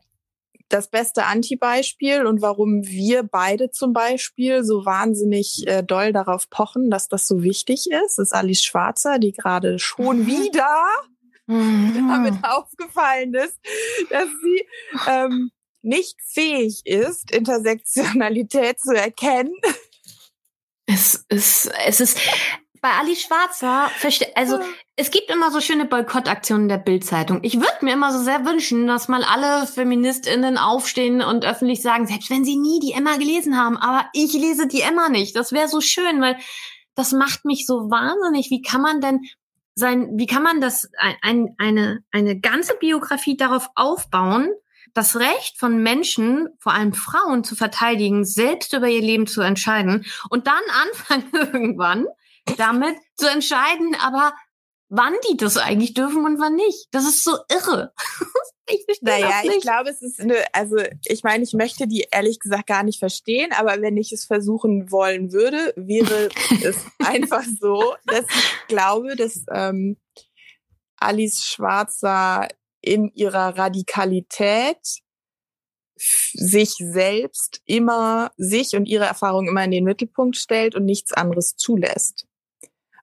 das 0.69 0.89
beste 0.89 1.25
Anti-Beispiel 1.25 2.25
und 2.25 2.41
warum 2.41 2.85
wir 2.85 3.23
beide 3.23 3.71
zum 3.71 3.91
Beispiel 3.93 4.63
so 4.63 4.85
wahnsinnig 4.85 5.67
äh, 5.67 5.83
doll 5.83 6.13
darauf 6.13 6.49
pochen, 6.49 6.89
dass 6.89 7.09
das 7.09 7.27
so 7.27 7.43
wichtig 7.43 7.87
ist, 7.91 8.19
ist 8.19 8.33
Alice 8.33 8.63
Schwarzer, 8.63 9.19
die 9.19 9.33
gerade 9.33 9.79
schon 9.79 10.25
wieder 10.27 10.85
mhm. 11.45 12.07
damit 12.09 12.35
aufgefallen 12.43 13.33
ist, 13.33 13.59
dass 14.09 14.29
sie 14.41 14.65
ähm, 15.09 15.51
nicht 15.81 16.17
fähig 16.21 16.81
ist, 16.85 17.31
Intersektionalität 17.31 18.79
zu 18.79 18.95
erkennen. 18.95 19.53
Es 20.85 21.25
ist, 21.29 21.71
es 21.85 22.01
ist, 22.01 22.19
bei 22.81 22.89
Ali 22.89 23.15
Schwarzer, 23.15 23.91
also 24.33 24.59
es 24.95 25.11
gibt 25.11 25.29
immer 25.29 25.51
so 25.51 25.61
schöne 25.61 25.85
Boykottaktionen 25.85 26.67
der 26.67 26.79
Bildzeitung. 26.79 27.39
Ich 27.43 27.57
würde 27.57 27.77
mir 27.85 27.93
immer 27.93 28.11
so 28.11 28.23
sehr 28.23 28.43
wünschen, 28.43 28.87
dass 28.87 29.07
mal 29.07 29.23
alle 29.23 29.67
Feministinnen 29.67 30.57
aufstehen 30.57 31.21
und 31.21 31.45
öffentlich 31.45 31.83
sagen, 31.83 32.07
selbst 32.07 32.31
wenn 32.31 32.43
sie 32.43 32.57
nie 32.57 32.79
die 32.79 32.93
Emma 32.93 33.17
gelesen 33.17 33.55
haben, 33.55 33.77
aber 33.77 34.09
ich 34.13 34.33
lese 34.33 34.67
die 34.67 34.81
Emma 34.81 35.09
nicht. 35.09 35.35
Das 35.35 35.51
wäre 35.51 35.67
so 35.67 35.79
schön, 35.79 36.21
weil 36.21 36.37
das 36.95 37.11
macht 37.11 37.45
mich 37.45 37.67
so 37.67 37.91
wahnsinnig. 37.91 38.49
Wie 38.49 38.63
kann 38.63 38.81
man 38.81 38.99
denn 38.99 39.19
sein, 39.75 40.09
wie 40.15 40.25
kann 40.25 40.43
man 40.43 40.59
das 40.59 40.89
ein, 41.21 41.53
eine 41.59 42.03
eine 42.11 42.39
ganze 42.39 42.75
Biografie 42.75 43.37
darauf 43.37 43.69
aufbauen, 43.75 44.49
das 44.93 45.15
Recht 45.15 45.57
von 45.57 45.81
Menschen, 45.81 46.49
vor 46.59 46.73
allem 46.73 46.93
Frauen, 46.93 47.43
zu 47.43 47.55
verteidigen, 47.55 48.25
selbst 48.25 48.73
über 48.73 48.87
ihr 48.87 49.01
Leben 49.01 49.27
zu 49.27 49.41
entscheiden 49.41 50.05
und 50.29 50.47
dann 50.47 50.63
anfangen 50.83 51.29
irgendwann 51.33 52.07
damit 52.57 52.95
zu 53.15 53.29
entscheiden, 53.29 53.95
aber 54.01 54.33
wann 54.89 55.13
die 55.29 55.37
das 55.37 55.57
eigentlich 55.57 55.93
dürfen 55.93 56.25
und 56.25 56.39
wann 56.39 56.55
nicht. 56.55 56.87
Das 56.91 57.05
ist 57.05 57.23
so 57.23 57.37
irre. 57.49 57.93
ich 58.67 58.85
naja, 59.01 59.41
ich 59.43 59.61
glaube, 59.61 59.89
es 59.89 60.01
ist 60.01 60.19
eine, 60.19 60.43
also 60.53 60.77
ich 61.05 61.23
meine, 61.23 61.43
ich 61.43 61.53
möchte 61.53 61.87
die 61.87 62.05
ehrlich 62.11 62.39
gesagt 62.39 62.67
gar 62.67 62.83
nicht 62.83 62.99
verstehen, 62.99 63.51
aber 63.53 63.81
wenn 63.81 63.97
ich 63.97 64.11
es 64.11 64.25
versuchen 64.25 64.91
wollen 64.91 65.31
würde, 65.31 65.73
wäre 65.75 66.29
es 66.63 66.85
einfach 66.99 67.43
so, 67.59 67.95
dass 68.05 68.25
ich 68.27 68.67
glaube, 68.67 69.15
dass 69.15 69.45
ähm, 69.51 69.97
Alice 70.97 71.45
Schwarzer 71.45 72.47
in 72.81 73.11
ihrer 73.13 73.57
Radikalität 73.57 75.01
sich 75.95 76.75
selbst 76.77 77.61
immer, 77.65 78.31
sich 78.37 78.75
und 78.75 78.85
ihre 78.85 79.05
Erfahrung 79.05 79.47
immer 79.47 79.63
in 79.63 79.71
den 79.71 79.83
Mittelpunkt 79.83 80.35
stellt 80.35 80.75
und 80.75 80.85
nichts 80.85 81.13
anderes 81.13 81.55
zulässt. 81.55 82.27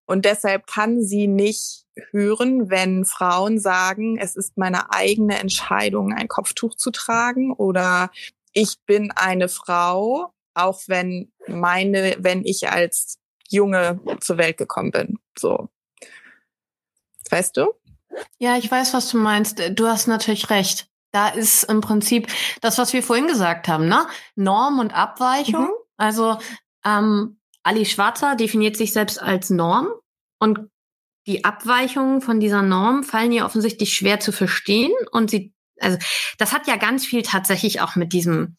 Und 0.04 0.24
deshalb 0.24 0.66
kann 0.66 1.02
sie 1.02 1.28
nicht 1.28 1.84
hören, 2.10 2.70
wenn 2.70 3.04
Frauen 3.04 3.58
sagen, 3.58 4.18
es 4.18 4.36
ist 4.36 4.56
meine 4.56 4.90
eigene 4.92 5.38
Entscheidung, 5.38 6.12
ein 6.12 6.28
Kopftuch 6.28 6.74
zu 6.74 6.90
tragen 6.90 7.52
oder 7.52 8.10
ich 8.52 8.76
bin 8.86 9.10
eine 9.12 9.48
Frau, 9.48 10.32
auch 10.54 10.80
wenn 10.86 11.30
meine, 11.46 12.16
wenn 12.18 12.44
ich 12.44 12.68
als 12.68 13.18
Junge 13.48 14.00
zur 14.20 14.38
Welt 14.38 14.56
gekommen 14.56 14.90
bin. 14.90 15.18
So. 15.38 15.68
Weißt 17.30 17.56
du? 17.56 17.74
Ja, 18.38 18.56
ich 18.56 18.70
weiß, 18.70 18.94
was 18.94 19.10
du 19.10 19.18
meinst. 19.18 19.62
Du 19.72 19.86
hast 19.86 20.06
natürlich 20.06 20.50
recht. 20.50 20.88
Da 21.12 21.28
ist 21.28 21.64
im 21.64 21.80
Prinzip 21.80 22.28
das, 22.60 22.78
was 22.78 22.92
wir 22.92 23.02
vorhin 23.02 23.28
gesagt 23.28 23.66
haben, 23.68 23.88
ne? 23.88 24.06
Norm 24.36 24.78
und 24.78 24.94
Abweichung. 24.94 25.64
Mhm. 25.64 25.72
Also 25.96 26.38
ähm, 26.84 27.38
Ali 27.62 27.86
Schwarzer 27.86 28.36
definiert 28.36 28.76
sich 28.76 28.92
selbst 28.92 29.20
als 29.20 29.50
Norm 29.50 29.88
und 30.38 30.70
die 31.26 31.44
Abweichungen 31.44 32.22
von 32.22 32.40
dieser 32.40 32.62
Norm 32.62 33.04
fallen 33.04 33.32
ihr 33.32 33.44
offensichtlich 33.44 33.92
schwer 33.92 34.20
zu 34.20 34.32
verstehen 34.32 34.92
und 35.12 35.30
sie 35.30 35.52
also 35.80 35.98
das 36.38 36.52
hat 36.52 36.66
ja 36.66 36.76
ganz 36.76 37.06
viel 37.06 37.22
tatsächlich 37.22 37.80
auch 37.80 37.94
mit 37.94 38.12
diesem 38.12 38.56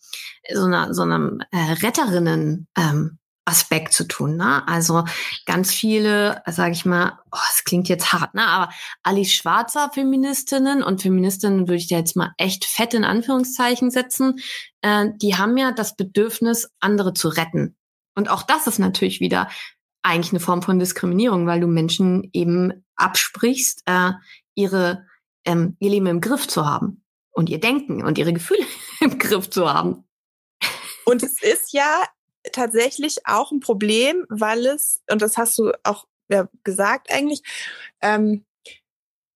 so 0.53 0.65
einer 0.65 0.93
so 0.93 1.01
einem 1.01 1.41
äh, 1.51 1.57
Retterinnen 1.57 2.67
ähm, 2.77 3.17
Aspekt 3.49 3.93
zu 3.93 4.07
tun. 4.07 4.37
Ne? 4.37 4.67
Also 4.67 5.03
ganz 5.45 5.73
viele, 5.73 6.41
sage 6.47 6.73
ich 6.73 6.85
mal, 6.85 7.19
oh, 7.31 7.37
es 7.51 7.63
klingt 7.63 7.89
jetzt 7.89 8.13
hart, 8.13 8.33
ne? 8.33 8.45
aber 8.45 8.71
Alice 9.03 9.33
Schwarzer 9.33 9.89
Feministinnen 9.93 10.83
und 10.83 11.01
Feministinnen 11.01 11.67
würde 11.67 11.77
ich 11.77 11.87
da 11.87 11.97
jetzt 11.97 12.15
mal 12.15 12.33
echt 12.37 12.65
fett 12.65 12.93
in 12.93 13.03
Anführungszeichen 13.03 13.91
setzen, 13.91 14.39
äh, 14.81 15.07
die 15.15 15.35
haben 15.35 15.57
ja 15.57 15.71
das 15.71 15.95
Bedürfnis, 15.95 16.69
andere 16.79 17.13
zu 17.13 17.29
retten. 17.29 17.75
Und 18.15 18.29
auch 18.29 18.43
das 18.43 18.67
ist 18.67 18.79
natürlich 18.79 19.19
wieder 19.19 19.49
eigentlich 20.01 20.31
eine 20.31 20.39
Form 20.39 20.61
von 20.61 20.79
Diskriminierung, 20.79 21.45
weil 21.47 21.59
du 21.59 21.67
Menschen 21.67 22.29
eben 22.33 22.85
absprichst, 22.95 23.83
äh, 23.85 24.11
ihre, 24.55 25.05
ähm, 25.45 25.75
ihr 25.79 25.89
Leben 25.89 26.07
im 26.07 26.21
Griff 26.21 26.47
zu 26.47 26.65
haben 26.65 27.03
und 27.31 27.49
ihr 27.49 27.59
Denken 27.59 28.03
und 28.03 28.17
ihre 28.17 28.33
Gefühle 28.33 28.65
im 28.99 29.17
Griff 29.17 29.49
zu 29.49 29.71
haben. 29.71 30.05
Und 31.05 31.23
es 31.23 31.41
ist 31.41 31.73
ja 31.73 32.03
tatsächlich 32.51 33.25
auch 33.25 33.51
ein 33.51 33.59
Problem, 33.59 34.25
weil 34.29 34.65
es, 34.65 35.01
und 35.09 35.21
das 35.21 35.37
hast 35.37 35.57
du 35.57 35.71
auch 35.83 36.07
ja, 36.29 36.47
gesagt 36.63 37.11
eigentlich, 37.11 37.41
ähm, 38.01 38.45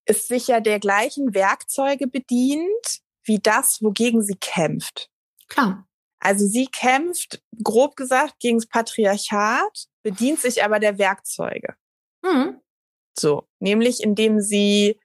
es 0.05 0.27
sich 0.27 0.47
ja 0.47 0.59
der 0.59 0.79
gleichen 0.79 1.33
Werkzeuge 1.33 2.07
bedient, 2.07 3.01
wie 3.23 3.39
das, 3.39 3.81
wogegen 3.81 4.21
sie 4.21 4.35
kämpft. 4.35 5.09
Klar. 5.47 5.87
Also 6.19 6.45
sie 6.47 6.67
kämpft, 6.67 7.41
grob 7.63 7.95
gesagt, 7.95 8.39
gegen 8.39 8.57
das 8.57 8.67
Patriarchat, 8.67 9.87
bedient 10.03 10.39
sich 10.39 10.63
aber 10.63 10.79
der 10.79 10.97
Werkzeuge. 10.97 11.75
Mhm. 12.23 12.61
So, 13.17 13.47
nämlich 13.59 14.01
indem 14.01 14.39
sie 14.39 14.99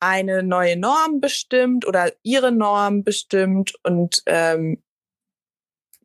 eine 0.00 0.42
neue 0.42 0.76
Norm 0.76 1.20
bestimmt 1.20 1.86
oder 1.86 2.12
ihre 2.22 2.52
Norm 2.52 3.02
bestimmt 3.02 3.74
und 3.82 4.22
ähm, 4.26 4.82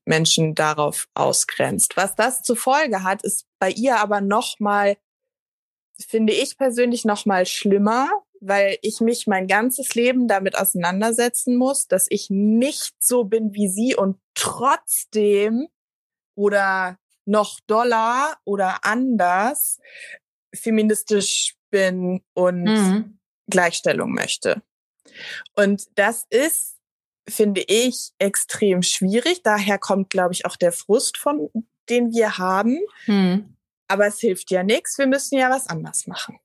Menschen 0.06 0.56
darauf 0.56 1.08
ausgrenzt. 1.14 1.96
Was 1.96 2.16
das 2.16 2.44
zur 2.44 2.58
Folge 2.58 3.04
hat, 3.04 3.24
ist 3.24 3.46
bei 3.60 3.70
ihr 3.70 3.98
aber 3.98 4.22
noch 4.22 4.60
mal, 4.60 4.98
finde 6.00 6.34
ich 6.34 6.58
persönlich 6.58 7.06
noch 7.06 7.26
mal 7.26 7.46
schlimmer, 7.46 8.10
weil 8.42 8.78
ich 8.82 9.00
mich 9.00 9.28
mein 9.28 9.48
ganzes 9.48 9.96
Leben 9.96 10.28
damit 10.28 10.58
auseinandersetzen 10.58 11.56
muss, 11.56 11.88
dass 11.88 12.08
ich 12.10 12.30
nicht 12.30 12.96
so 13.00 13.24
bin 13.24 13.54
wie 13.54 13.70
sie 13.70 13.96
und 13.96 14.18
trotzdem 14.34 15.68
oder 16.36 16.98
noch 17.26 17.60
doller 17.68 18.38
oder 18.44 18.84
anders 18.84 19.80
feministisch 20.54 21.56
bin 21.70 22.22
und 22.34 22.64
mhm. 22.64 23.20
Gleichstellung 23.50 24.14
möchte. 24.14 24.62
Und 25.56 25.88
das 25.96 26.26
ist, 26.30 26.73
finde 27.28 27.62
ich, 27.62 28.12
extrem 28.20 28.84
schwierig. 28.84 29.42
Daher 29.44 29.78
kommt, 29.78 30.10
glaube 30.10 30.34
ich, 30.34 30.46
auch 30.46 30.56
der 30.56 30.72
Frust 30.72 31.18
von, 31.18 31.50
den 31.90 32.12
wir 32.12 32.38
haben. 32.38 32.80
Mhm. 33.08 33.56
Aber 33.88 34.08
es 34.08 34.20
hilft 34.20 34.52
ja 34.52 34.64
nichts. 34.64 34.98
Wir 34.98 35.08
müssen 35.08 35.38
ja 35.38 35.50
was 35.50 35.68
anders 35.68 36.08
machen. 36.08 36.40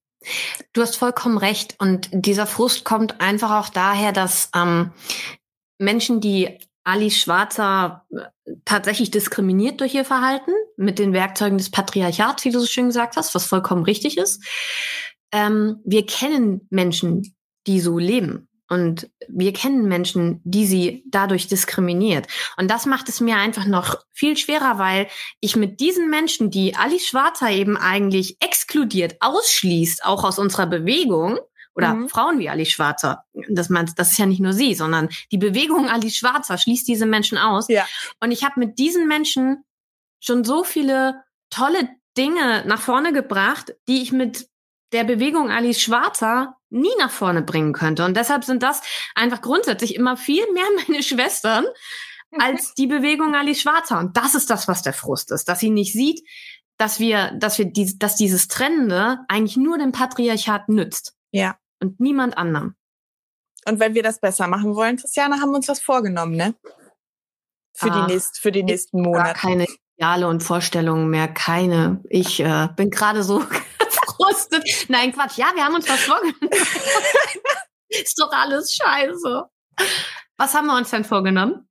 Du 0.72 0.82
hast 0.82 0.96
vollkommen 0.96 1.38
recht. 1.38 1.76
Und 1.78 2.08
dieser 2.12 2.46
Frust 2.46 2.84
kommt 2.84 3.20
einfach 3.20 3.52
auch 3.52 3.68
daher, 3.68 4.12
dass 4.12 4.50
ähm, 4.54 4.92
Menschen, 5.78 6.20
die 6.20 6.58
Ali 6.84 7.10
Schwarzer 7.10 8.06
äh, 8.10 8.52
tatsächlich 8.64 9.10
diskriminiert 9.10 9.80
durch 9.80 9.94
ihr 9.94 10.04
Verhalten 10.04 10.52
mit 10.76 10.98
den 10.98 11.12
Werkzeugen 11.12 11.58
des 11.58 11.70
Patriarchats, 11.70 12.44
wie 12.44 12.50
du 12.50 12.60
so 12.60 12.66
schön 12.66 12.86
gesagt 12.86 13.16
hast, 13.16 13.34
was 13.34 13.46
vollkommen 13.46 13.84
richtig 13.84 14.16
ist. 14.16 14.42
Ähm, 15.32 15.80
wir 15.84 16.06
kennen 16.06 16.66
Menschen, 16.70 17.36
die 17.66 17.80
so 17.80 17.98
leben. 17.98 18.47
Und 18.68 19.10
wir 19.28 19.52
kennen 19.52 19.88
Menschen, 19.88 20.40
die 20.44 20.66
sie 20.66 21.04
dadurch 21.06 21.46
diskriminiert. 21.46 22.26
Und 22.56 22.70
das 22.70 22.84
macht 22.84 23.08
es 23.08 23.20
mir 23.20 23.36
einfach 23.36 23.64
noch 23.64 23.96
viel 24.12 24.36
schwerer, 24.36 24.78
weil 24.78 25.08
ich 25.40 25.56
mit 25.56 25.80
diesen 25.80 26.10
Menschen, 26.10 26.50
die 26.50 26.76
Alice 26.76 27.06
Schwarzer 27.06 27.50
eben 27.50 27.76
eigentlich 27.76 28.36
exkludiert, 28.40 29.16
ausschließt, 29.20 30.04
auch 30.04 30.24
aus 30.24 30.38
unserer 30.38 30.66
Bewegung 30.66 31.38
oder 31.74 31.94
mhm. 31.94 32.08
Frauen 32.08 32.38
wie 32.38 32.50
Alice 32.50 32.70
Schwarzer. 32.70 33.24
Das, 33.48 33.70
man, 33.70 33.90
das 33.96 34.12
ist 34.12 34.18
ja 34.18 34.26
nicht 34.26 34.40
nur 34.40 34.52
sie, 34.52 34.74
sondern 34.74 35.08
die 35.32 35.38
Bewegung 35.38 35.88
Alice 35.88 36.16
Schwarzer 36.16 36.58
schließt 36.58 36.86
diese 36.88 37.06
Menschen 37.06 37.38
aus. 37.38 37.68
Ja. 37.68 37.86
Und 38.20 38.32
ich 38.32 38.44
habe 38.44 38.60
mit 38.60 38.78
diesen 38.78 39.08
Menschen 39.08 39.64
schon 40.20 40.44
so 40.44 40.64
viele 40.64 41.22
tolle 41.50 41.88
Dinge 42.16 42.64
nach 42.66 42.80
vorne 42.80 43.12
gebracht, 43.12 43.74
die 43.86 44.02
ich 44.02 44.12
mit 44.12 44.48
der 44.92 45.04
Bewegung 45.04 45.50
Alice 45.50 45.80
Schwarzer 45.80 46.57
nie 46.70 46.94
nach 46.98 47.10
vorne 47.10 47.42
bringen 47.42 47.72
könnte. 47.72 48.04
Und 48.04 48.16
deshalb 48.16 48.44
sind 48.44 48.62
das 48.62 48.82
einfach 49.14 49.40
grundsätzlich 49.40 49.94
immer 49.94 50.16
viel 50.16 50.44
mehr 50.52 50.66
meine 50.88 51.02
Schwestern 51.02 51.64
als 52.38 52.74
die 52.74 52.86
Bewegung 52.86 53.34
Alice 53.34 53.60
Schwarzer. 53.60 53.98
Und 53.98 54.16
das 54.16 54.34
ist 54.34 54.50
das, 54.50 54.68
was 54.68 54.82
der 54.82 54.92
Frust 54.92 55.32
ist, 55.32 55.48
dass 55.48 55.60
sie 55.60 55.70
nicht 55.70 55.92
sieht, 55.92 56.22
dass 56.76 57.00
wir, 57.00 57.32
dass 57.32 57.58
wir, 57.58 57.64
die, 57.66 57.98
dass 57.98 58.16
dieses 58.16 58.48
Trennende 58.48 59.18
eigentlich 59.28 59.56
nur 59.56 59.78
dem 59.78 59.92
Patriarchat 59.92 60.68
nützt. 60.68 61.14
Ja. 61.32 61.56
Und 61.80 62.00
niemand 62.00 62.36
anderem. 62.36 62.74
Und 63.66 63.80
wenn 63.80 63.94
wir 63.94 64.02
das 64.02 64.20
besser 64.20 64.46
machen 64.46 64.74
wollen, 64.74 64.96
Christiane, 64.96 65.40
haben 65.40 65.50
wir 65.50 65.56
uns 65.56 65.68
was 65.68 65.80
vorgenommen, 65.80 66.36
ne? 66.36 66.54
Für 67.74 67.90
Ach, 67.90 68.06
die 68.06 68.12
nächsten, 68.12 68.40
für 68.40 68.52
die 68.52 68.62
nächsten 68.62 69.02
Monate. 69.02 69.38
Keine 69.38 69.66
Ideale 69.96 70.28
und 70.28 70.42
Vorstellungen 70.42 71.10
mehr, 71.10 71.28
keine. 71.28 72.02
Ich 72.08 72.40
äh, 72.40 72.68
bin 72.76 72.90
gerade 72.90 73.22
so 73.22 73.44
gefrustet. 74.18 74.86
Nein, 74.88 75.12
Quatsch. 75.12 75.38
Ja, 75.38 75.52
wir 75.54 75.64
haben 75.64 75.74
uns 75.74 75.88
was 75.88 76.00
vorgenommen. 76.00 76.50
ist 77.88 78.20
doch 78.20 78.32
alles 78.32 78.74
scheiße. 78.74 79.44
Was 80.36 80.54
haben 80.54 80.66
wir 80.66 80.76
uns 80.76 80.90
denn 80.90 81.04
vorgenommen? 81.04 81.68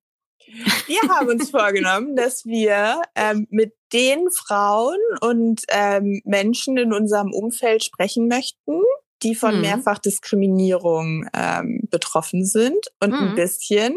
Wir 0.88 1.02
haben 1.10 1.28
uns 1.28 1.50
vorgenommen, 1.52 2.16
dass 2.16 2.46
wir 2.46 3.02
ähm, 3.16 3.48
mit 3.50 3.74
den 3.92 4.30
Frauen 4.32 4.98
und 5.22 5.62
ähm, 5.70 6.22
Menschen 6.24 6.78
in 6.78 6.94
unserem 6.94 7.34
Umfeld 7.34 7.84
sprechen 7.84 8.28
möchten, 8.28 8.82
die 9.24 9.36
von 9.36 9.56
hm. 9.56 9.62
Mehrfachdiskriminierung 9.62 11.28
ähm, 11.34 11.82
betroffen 11.90 12.46
sind 12.46 12.88
und 13.02 13.12
hm. 13.12 13.30
ein 13.30 13.36
bisschen 13.36 13.96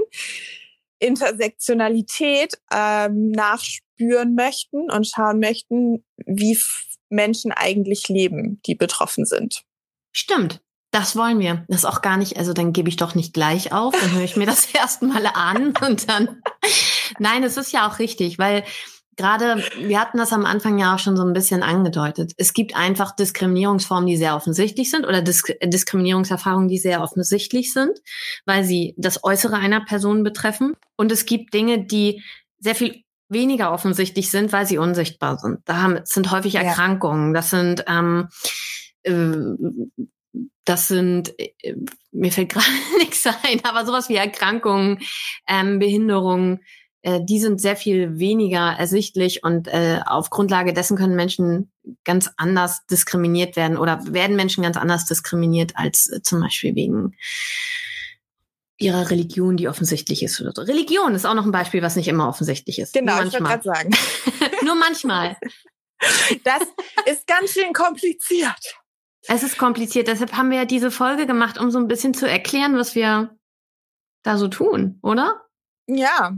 Intersektionalität 1.00 2.54
ähm, 2.72 3.30
nachspüren 3.32 4.34
möchten 4.34 4.90
und 4.90 5.06
schauen 5.06 5.40
möchten, 5.40 6.04
wie 6.26 6.58
Menschen 7.08 7.52
eigentlich 7.52 8.08
leben, 8.08 8.60
die 8.66 8.74
betroffen 8.74 9.24
sind. 9.24 9.64
Stimmt. 10.12 10.60
Das 10.92 11.14
wollen 11.14 11.38
wir. 11.38 11.64
Das 11.68 11.84
auch 11.84 12.02
gar 12.02 12.16
nicht, 12.16 12.36
also 12.36 12.52
dann 12.52 12.72
gebe 12.72 12.88
ich 12.88 12.96
doch 12.96 13.14
nicht 13.14 13.32
gleich 13.32 13.72
auf, 13.72 13.94
dann 13.98 14.12
höre 14.12 14.24
ich 14.24 14.36
mir 14.36 14.46
das 14.46 14.66
erstmal 14.74 15.26
an 15.26 15.74
und 15.84 16.08
dann. 16.08 16.42
Nein, 17.18 17.44
es 17.44 17.56
ist 17.56 17.72
ja 17.72 17.88
auch 17.88 17.98
richtig, 17.98 18.38
weil 18.38 18.64
gerade, 19.20 19.62
wir 19.76 20.00
hatten 20.00 20.16
das 20.16 20.32
am 20.32 20.46
Anfang 20.46 20.78
ja 20.78 20.94
auch 20.94 20.98
schon 20.98 21.16
so 21.16 21.22
ein 21.22 21.34
bisschen 21.34 21.62
angedeutet. 21.62 22.32
Es 22.38 22.54
gibt 22.54 22.74
einfach 22.74 23.14
Diskriminierungsformen, 23.14 24.06
die 24.06 24.16
sehr 24.16 24.34
offensichtlich 24.34 24.90
sind 24.90 25.06
oder 25.06 25.20
Disk 25.20 25.52
Diskriminierungserfahrungen, 25.62 26.68
die 26.68 26.78
sehr 26.78 27.02
offensichtlich 27.02 27.72
sind, 27.72 28.00
weil 28.46 28.64
sie 28.64 28.94
das 28.96 29.22
Äußere 29.22 29.56
einer 29.56 29.84
Person 29.84 30.22
betreffen. 30.22 30.74
Und 30.96 31.12
es 31.12 31.26
gibt 31.26 31.52
Dinge, 31.52 31.84
die 31.84 32.22
sehr 32.58 32.74
viel 32.74 33.04
weniger 33.28 33.72
offensichtlich 33.72 34.30
sind, 34.30 34.52
weil 34.52 34.66
sie 34.66 34.78
unsichtbar 34.78 35.38
sind. 35.38 35.58
Da 35.66 35.82
haben, 35.82 36.00
sind 36.04 36.30
häufig 36.30 36.54
Erkrankungen, 36.54 37.34
das 37.34 37.50
sind 37.50 37.84
ähm, 37.86 38.28
äh, 39.02 39.12
das 40.64 40.88
sind, 40.88 41.34
äh, 41.38 41.74
mir 42.12 42.32
fällt 42.32 42.48
gerade 42.52 42.66
nichts 42.98 43.26
ein, 43.26 43.64
aber 43.64 43.84
sowas 43.84 44.08
wie 44.08 44.16
Erkrankungen, 44.16 45.00
ähm, 45.46 45.78
Behinderungen, 45.78 46.60
äh, 47.02 47.20
die 47.22 47.40
sind 47.40 47.60
sehr 47.60 47.76
viel 47.76 48.18
weniger 48.18 48.74
ersichtlich 48.78 49.42
und 49.42 49.68
äh, 49.68 50.00
auf 50.04 50.30
Grundlage 50.30 50.72
dessen 50.72 50.96
können 50.96 51.16
Menschen 51.16 51.72
ganz 52.04 52.30
anders 52.36 52.84
diskriminiert 52.86 53.56
werden 53.56 53.78
oder 53.78 54.00
werden 54.12 54.36
Menschen 54.36 54.62
ganz 54.62 54.76
anders 54.76 55.06
diskriminiert 55.06 55.72
als 55.76 56.10
äh, 56.10 56.22
zum 56.22 56.40
Beispiel 56.40 56.74
wegen 56.74 57.16
ihrer 58.76 59.10
Religion, 59.10 59.56
die 59.56 59.68
offensichtlich 59.68 60.22
ist 60.22 60.40
oder 60.40 60.52
so. 60.54 60.62
Religion 60.62 61.14
ist 61.14 61.26
auch 61.26 61.34
noch 61.34 61.44
ein 61.44 61.52
Beispiel, 61.52 61.82
was 61.82 61.96
nicht 61.96 62.08
immer 62.08 62.28
offensichtlich 62.28 62.78
ist. 62.78 62.94
Genau, 62.94 63.16
ich 63.22 63.32
wollte 63.32 63.42
gerade 63.42 63.62
sagen. 63.62 63.90
Nur 64.64 64.74
manchmal. 64.74 65.36
Das 66.44 66.62
ist 67.04 67.26
ganz 67.26 67.52
schön 67.52 67.74
kompliziert. 67.74 68.78
Es 69.28 69.42
ist 69.42 69.58
kompliziert, 69.58 70.08
deshalb 70.08 70.32
haben 70.32 70.50
wir 70.50 70.58
ja 70.58 70.64
diese 70.64 70.90
Folge 70.90 71.26
gemacht, 71.26 71.58
um 71.58 71.70
so 71.70 71.78
ein 71.78 71.88
bisschen 71.88 72.14
zu 72.14 72.26
erklären, 72.26 72.76
was 72.76 72.94
wir 72.94 73.36
da 74.22 74.38
so 74.38 74.48
tun, 74.48 74.98
oder? 75.02 75.42
Ja. 75.86 76.34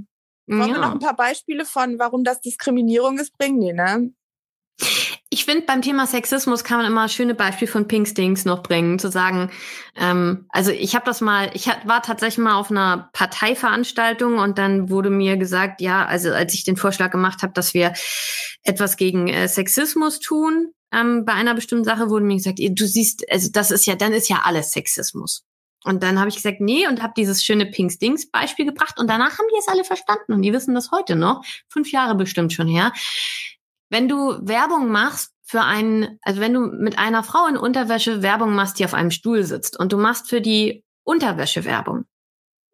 Wollen 0.46 0.68
ja. 0.68 0.74
wir 0.74 0.81
noch 0.81 0.92
ein 0.92 0.98
paar 0.98 1.16
Beispiele 1.16 1.64
von, 1.64 1.98
warum 1.98 2.24
das 2.24 2.40
Diskriminierung 2.40 3.18
ist, 3.18 3.37
bringen? 3.38 3.59
Nee, 3.59 3.72
ne? 3.72 4.12
Ich 5.31 5.46
finde, 5.46 5.64
beim 5.64 5.81
Thema 5.81 6.07
Sexismus 6.07 6.64
kann 6.64 6.78
man 6.78 6.87
immer 6.87 7.09
schöne 7.09 7.35
Beispiele 7.35 7.70
von 7.70 7.88
Pinkstings 7.88 8.44
noch 8.44 8.62
bringen, 8.62 8.98
zu 8.98 9.11
sagen, 9.11 9.50
ähm, 9.96 10.46
also 10.50 10.70
ich 10.72 10.94
habe 10.94 11.07
das 11.07 11.20
mal, 11.20 11.50
ich 11.55 11.68
war 11.68 12.02
tatsächlich 12.02 12.44
mal 12.44 12.57
auf 12.57 12.70
einer 12.70 13.09
Parteiveranstaltung 13.12 14.38
und 14.38 14.59
dann 14.59 14.90
wurde 14.90 15.09
mir 15.09 15.37
gesagt, 15.38 15.81
ja, 15.81 16.05
also 16.05 16.33
als 16.33 16.52
ich 16.55 16.64
den 16.64 16.76
Vorschlag 16.76 17.11
gemacht 17.11 17.42
habe, 17.42 17.52
dass 17.55 17.72
wir 17.72 17.94
etwas 18.62 18.96
gegen 18.96 19.28
äh, 19.28 19.48
Sexismus 19.48 20.20
tun, 20.20 20.72
ähm, 20.92 21.24
bei 21.24 21.33
einer 21.33 21.55
bestimmten 21.55 21.85
Sache 21.85 22.11
wurde 22.11 22.26
mir 22.26 22.37
gesagt, 22.37 22.59
du 22.59 22.87
siehst, 22.87 23.24
also 23.31 23.48
das 23.50 23.70
ist 23.70 23.87
ja, 23.87 23.94
dann 23.94 24.12
ist 24.12 24.28
ja 24.28 24.42
alles 24.44 24.72
Sexismus. 24.72 25.44
Und 25.85 26.03
dann 26.03 26.18
habe 26.18 26.29
ich 26.29 26.37
gesagt, 26.37 26.61
nee, 26.61 26.87
und 26.87 27.03
habe 27.03 27.12
dieses 27.16 27.45
schöne 27.45 27.66
Pinkstings 27.66 28.31
Beispiel 28.31 28.66
gebracht 28.66 28.99
und 28.99 29.09
danach 29.09 29.38
haben 29.38 29.49
die 29.53 29.59
es 29.59 29.68
alle 29.68 29.85
verstanden 29.85 30.33
und 30.33 30.42
die 30.42 30.53
wissen 30.53 30.75
das 30.75 30.90
heute 30.92 31.16
noch, 31.16 31.45
fünf 31.68 31.90
Jahre 31.90 32.14
bestimmt 32.14 32.53
schon 32.53 32.68
her 32.68 32.92
wenn 33.92 34.09
du 34.09 34.38
Werbung 34.40 34.88
machst 34.88 35.35
für 35.42 35.61
einen, 35.61 36.18
also 36.23 36.40
wenn 36.40 36.55
du 36.55 36.61
mit 36.61 36.99
einer 36.99 37.23
Frau 37.23 37.47
in 37.47 37.59
Unterwäsche 37.59 38.23
Werbung 38.23 38.55
machst, 38.55 38.79
die 38.79 38.87
auf 38.87 38.95
einem 38.95 39.11
Stuhl 39.11 39.45
sitzt 39.45 39.79
und 39.79 39.92
du 39.92 39.99
machst 39.99 40.31
für 40.31 40.40
die 40.40 40.83
Unterwäsche 41.05 41.66
Werbung, 41.66 42.07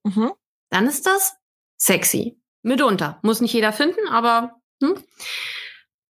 mhm. 0.05 0.31
dann 0.71 0.87
ist 0.87 1.07
das 1.07 1.35
sexy. 1.77 2.41
Mitunter. 2.63 3.19
Muss 3.23 3.41
nicht 3.41 3.53
jeder 3.53 3.73
finden, 3.73 4.09
aber 4.09 4.61
hm. 4.81 5.03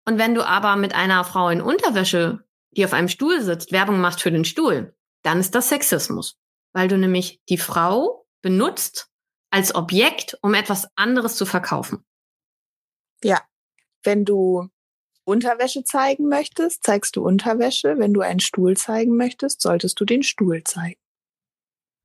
Und 0.06 0.18
wenn 0.18 0.36
du 0.36 0.46
aber 0.46 0.76
mit 0.76 0.94
einer 0.96 1.24
Frau 1.24 1.50
in 1.50 1.62
Unterwäsche, 1.62 2.44
die 2.72 2.84
auf 2.84 2.94
einem 2.94 3.08
Stuhl 3.08 3.42
sitzt, 3.42 3.72
Werbung 3.72 4.02
machst 4.02 4.22
für 4.22 4.32
den 4.32 4.44
Stuhl, 4.44 4.96
dann 5.22 5.40
ist 5.40 5.56
das 5.56 5.70
Sexismus. 5.70 6.38
Weil 6.74 6.88
du 6.88 6.98
nämlich 6.98 7.42
die 7.50 7.58
Frau 7.58 8.26
benutzt 8.42 9.10
als 9.52 9.74
Objekt, 9.74 10.38
um 10.42 10.54
etwas 10.54 10.88
anderes 10.96 11.36
zu 11.36 11.46
verkaufen. 11.46 12.06
Ja. 13.24 13.42
Wenn 14.04 14.24
du 14.24 14.70
Unterwäsche 15.26 15.84
zeigen 15.84 16.30
möchtest, 16.30 16.84
zeigst 16.84 17.16
du 17.16 17.24
Unterwäsche. 17.24 17.98
Wenn 17.98 18.14
du 18.14 18.22
einen 18.22 18.40
Stuhl 18.40 18.78
zeigen 18.78 19.18
möchtest, 19.18 19.62
solltest 19.62 20.00
du 20.00 20.06
den 20.06 20.24
Stuhl 20.24 20.64
zeigen. 20.64 21.00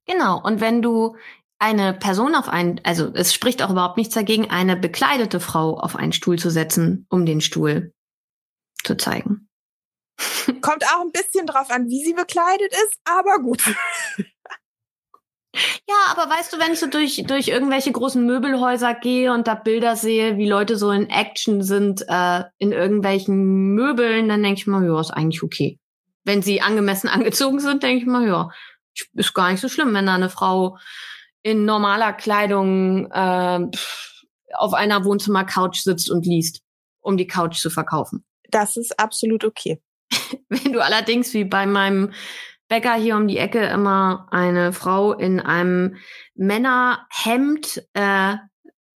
Genau. 0.06 0.42
Und 0.42 0.60
wenn 0.60 0.82
du 0.82 1.16
eine 1.58 1.94
Person 1.94 2.34
auf 2.34 2.48
einen, 2.48 2.80
also 2.84 3.10
es 3.14 3.32
spricht 3.32 3.62
auch 3.62 3.70
überhaupt 3.70 3.96
nichts 3.96 4.14
dagegen, 4.14 4.50
eine 4.50 4.76
bekleidete 4.76 5.40
Frau 5.40 5.78
auf 5.78 5.96
einen 5.96 6.12
Stuhl 6.12 6.38
zu 6.38 6.50
setzen, 6.50 7.06
um 7.08 7.24
den 7.24 7.40
Stuhl 7.40 7.94
zu 8.82 8.96
zeigen. 8.96 9.48
Kommt 10.60 10.84
auch 10.84 11.00
ein 11.00 11.12
bisschen 11.12 11.46
drauf 11.46 11.70
an, 11.70 11.88
wie 11.88 12.04
sie 12.04 12.12
bekleidet 12.12 12.72
ist, 12.72 13.00
aber 13.04 13.38
gut. 13.38 13.62
Ja, 15.88 15.94
aber 16.10 16.30
weißt 16.30 16.52
du, 16.52 16.58
wenn 16.58 16.72
ich 16.72 16.80
so 16.80 16.86
durch, 16.86 17.22
durch 17.26 17.48
irgendwelche 17.48 17.92
großen 17.92 18.24
Möbelhäuser 18.24 18.94
gehe 18.94 19.32
und 19.32 19.46
da 19.46 19.54
Bilder 19.54 19.96
sehe, 19.96 20.36
wie 20.36 20.48
Leute 20.48 20.76
so 20.76 20.90
in 20.90 21.08
Action 21.08 21.62
sind, 21.62 22.04
äh, 22.08 22.44
in 22.58 22.72
irgendwelchen 22.72 23.74
Möbeln, 23.74 24.28
dann 24.28 24.42
denke 24.42 24.60
ich 24.60 24.66
mal, 24.66 24.84
ja, 24.84 25.00
ist 25.00 25.10
eigentlich 25.10 25.42
okay. 25.42 25.78
Wenn 26.24 26.42
sie 26.42 26.60
angemessen 26.60 27.08
angezogen 27.08 27.60
sind, 27.60 27.82
denke 27.82 28.02
ich 28.02 28.06
mal, 28.06 28.26
ja, 28.26 28.50
ist 29.14 29.34
gar 29.34 29.50
nicht 29.50 29.60
so 29.60 29.68
schlimm, 29.68 29.94
wenn 29.94 30.06
da 30.06 30.14
eine 30.14 30.30
Frau 30.30 30.78
in 31.42 31.64
normaler 31.64 32.12
Kleidung 32.12 33.10
äh, 33.10 33.60
auf 34.54 34.72
einer 34.72 35.04
Wohnzimmercouch 35.04 35.82
sitzt 35.82 36.10
und 36.10 36.26
liest, 36.26 36.62
um 37.00 37.16
die 37.16 37.26
Couch 37.26 37.58
zu 37.58 37.70
verkaufen. 37.70 38.24
Das 38.50 38.76
ist 38.76 38.98
absolut 38.98 39.44
okay. 39.44 39.80
wenn 40.48 40.72
du 40.72 40.80
allerdings 40.82 41.34
wie 41.34 41.44
bei 41.44 41.66
meinem 41.66 42.12
Bäcker 42.68 42.94
hier 42.94 43.16
um 43.16 43.28
die 43.28 43.38
Ecke 43.38 43.64
immer 43.66 44.26
eine 44.30 44.72
Frau 44.72 45.12
in 45.12 45.40
einem 45.40 45.96
Männerhemd, 46.34 47.86
äh, 47.92 48.36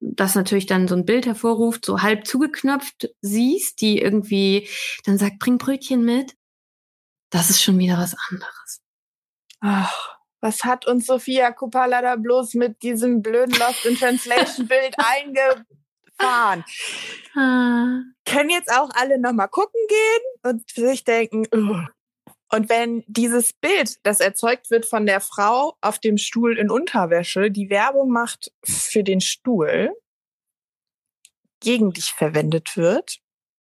das 0.01 0.35
natürlich 0.35 0.67
dann 0.67 0.89
so 0.89 0.95
ein 0.95 1.05
Bild 1.05 1.27
hervorruft, 1.27 1.85
so 1.85 2.03
halb 2.03 2.27
zugeknöpft 2.27 3.11
siehst, 3.21 3.81
die 3.81 4.01
irgendwie 4.01 4.69
dann 5.05 5.19
sagt, 5.19 5.39
bring 5.39 5.59
Brötchen 5.59 6.05
mit. 6.05 6.35
Das 7.31 7.51
ist 7.51 7.63
schon 7.63 7.79
wieder 7.79 7.99
was 7.99 8.17
anderes. 8.31 8.81
Ach, 9.61 10.17
was 10.41 10.65
hat 10.65 10.87
uns 10.87 11.07
Sophia 11.07 11.51
Kupala 11.51 12.01
da 12.01 12.17
bloß 12.17 12.55
mit 12.55 12.83
diesem 12.83 13.23
blöden 13.23 13.55
Lost 13.59 13.85
in 13.85 13.97
Translation 13.97 14.69
Bild 14.69 14.95
eingefahren? 14.99 16.65
Ah. 17.35 18.03
Können 18.25 18.51
jetzt 18.51 18.73
auch 18.73 18.91
alle 18.95 19.21
nochmal 19.21 19.49
gucken 19.49 19.81
gehen 19.89 20.53
und 20.53 20.71
sich 20.71 21.05
denken, 21.05 21.47
oh, 21.53 21.89
und 22.51 22.69
wenn 22.69 23.05
dieses 23.07 23.53
Bild, 23.53 23.99
das 24.05 24.21
erzeugt 24.21 24.71
wird 24.71 24.87
von 24.87 25.05
der 25.07 25.21
Frau 25.21 25.77
auf 25.81 25.99
dem 25.99 26.17
Stuhl 26.17 26.57
in 26.59 26.71
Unterwäsche, 26.71 27.51
die 27.51 27.69
Werbung 27.69 28.11
macht 28.11 28.53
für 28.65 29.05
den 29.05 29.21
Stuhl, 29.21 29.95
gegen 31.61 31.93
dich 31.93 32.13
verwendet 32.13 32.77
wird, 32.77 33.19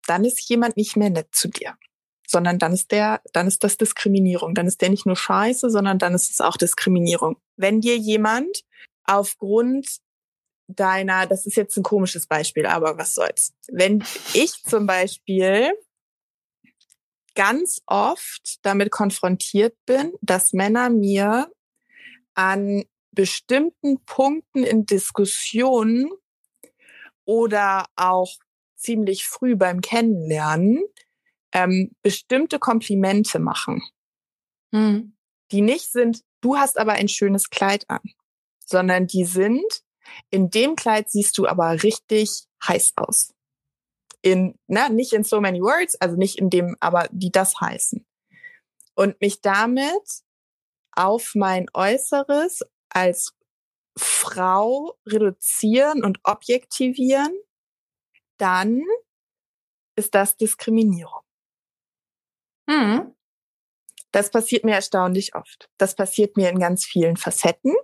dann 0.07 0.25
ist 0.25 0.49
jemand 0.49 0.77
nicht 0.77 0.96
mehr 0.96 1.11
nett 1.11 1.29
zu 1.33 1.49
dir. 1.49 1.77
sondern 2.29 2.59
dann 2.59 2.72
ist 2.72 2.90
der, 2.90 3.22
dann 3.33 3.46
ist 3.46 3.62
das 3.62 3.77
Diskriminierung. 3.77 4.55
Dann 4.55 4.66
ist 4.66 4.81
der 4.83 4.90
nicht 4.90 5.07
nur 5.07 5.14
scheiße, 5.14 5.70
sondern 5.70 5.99
dann 5.99 6.12
ist 6.12 6.29
es 6.29 6.40
auch 6.40 6.57
Diskriminierung. 6.57 7.37
Wenn 7.57 7.81
dir 7.81 7.96
jemand 7.96 8.64
aufgrund 9.05 9.99
deiner, 10.66 11.27
das 11.27 11.46
ist 11.46 11.57
jetzt 11.57 11.77
ein 11.77 11.85
komisches 11.85 12.27
Beispiel, 12.27 12.66
aber 12.66 12.99
was 12.99 13.14
soll's. 13.14 13.55
Wenn 13.68 14.03
ich 14.35 14.61
zum 14.64 14.87
Beispiel 14.87 15.72
ganz 17.37 17.81
oft 17.87 18.59
damit 18.62 18.90
konfrontiert 18.90 19.77
bin, 19.87 20.12
dass 20.20 20.53
Männer 20.53 20.90
mir 20.90 21.49
an 22.35 22.85
bestimmten 23.12 24.05
Punkten 24.05 24.64
in 24.64 24.85
Diskussionen 24.87 26.11
oder 27.25 27.87
auch 27.94 28.33
ziemlich 28.77 29.27
früh 29.27 29.55
beim 29.55 29.81
Kennenlernen 29.81 30.83
ähm, 31.53 31.92
bestimmte 32.03 32.59
Komplimente 32.59 33.38
machen, 33.38 33.83
hm. 34.72 35.16
die 35.51 35.62
nicht 35.62 35.90
sind, 35.90 36.22
du 36.40 36.57
hast 36.57 36.79
aber 36.79 36.92
ein 36.92 37.09
schönes 37.09 37.51
Kleid 37.51 37.85
an, 37.88 38.03
sondern 38.64 39.07
die 39.07 39.25
sind, 39.25 39.83
in 40.31 40.51
dem 40.51 40.77
Kleid 40.77 41.11
siehst 41.11 41.38
du 41.38 41.46
aber 41.46 41.83
richtig 41.83 42.44
heiß 42.66 42.92
aus. 42.96 43.36
In, 44.27 44.59
na, 44.67 44.89
nicht 44.89 45.12
in 45.12 45.23
so 45.23 45.41
many 45.41 45.61
words, 45.61 45.95
also 46.01 46.17
nicht 46.17 46.41
in 46.41 46.51
dem, 46.51 46.77
aber 46.81 47.07
die 47.12 47.31
das 47.31 47.61
heißen. 47.61 48.05
Und 48.97 49.21
mich 49.21 49.41
damit 49.41 50.25
auf 50.91 51.37
mein 51.37 51.67
Äußeres 51.73 52.62
als 52.89 53.37
Frau 53.97 54.99
reduzieren 55.07 56.03
und 56.03 56.19
objektivieren, 56.25 57.33
dann 58.37 58.83
ist 59.95 60.17
das 60.17 60.37
Diskriminierung. 60.37 61.23
Mhm. 62.67 63.15
Das 64.11 64.33
passiert 64.33 64.65
mir 64.65 64.75
erstaunlich 64.75 65.37
oft. 65.37 65.71
Das 65.79 65.95
passiert 65.95 66.37
mir 66.37 66.51
in 66.51 66.59
ganz 66.59 66.85
vielen 66.85 67.17
Facetten. 67.17 67.77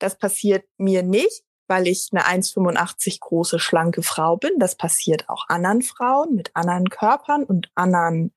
Das 0.00 0.18
passiert 0.18 0.68
mir 0.76 1.04
nicht, 1.04 1.44
weil 1.66 1.86
ich 1.86 2.08
eine 2.12 2.24
1,85 2.24 3.20
große, 3.20 3.58
schlanke 3.58 4.02
Frau 4.02 4.36
bin. 4.36 4.52
Das 4.58 4.76
passiert 4.76 5.28
auch 5.28 5.48
anderen 5.48 5.82
Frauen 5.82 6.34
mit 6.34 6.50
anderen 6.54 6.88
Körpern 6.88 7.44
und 7.44 7.70
anderen 7.74 8.32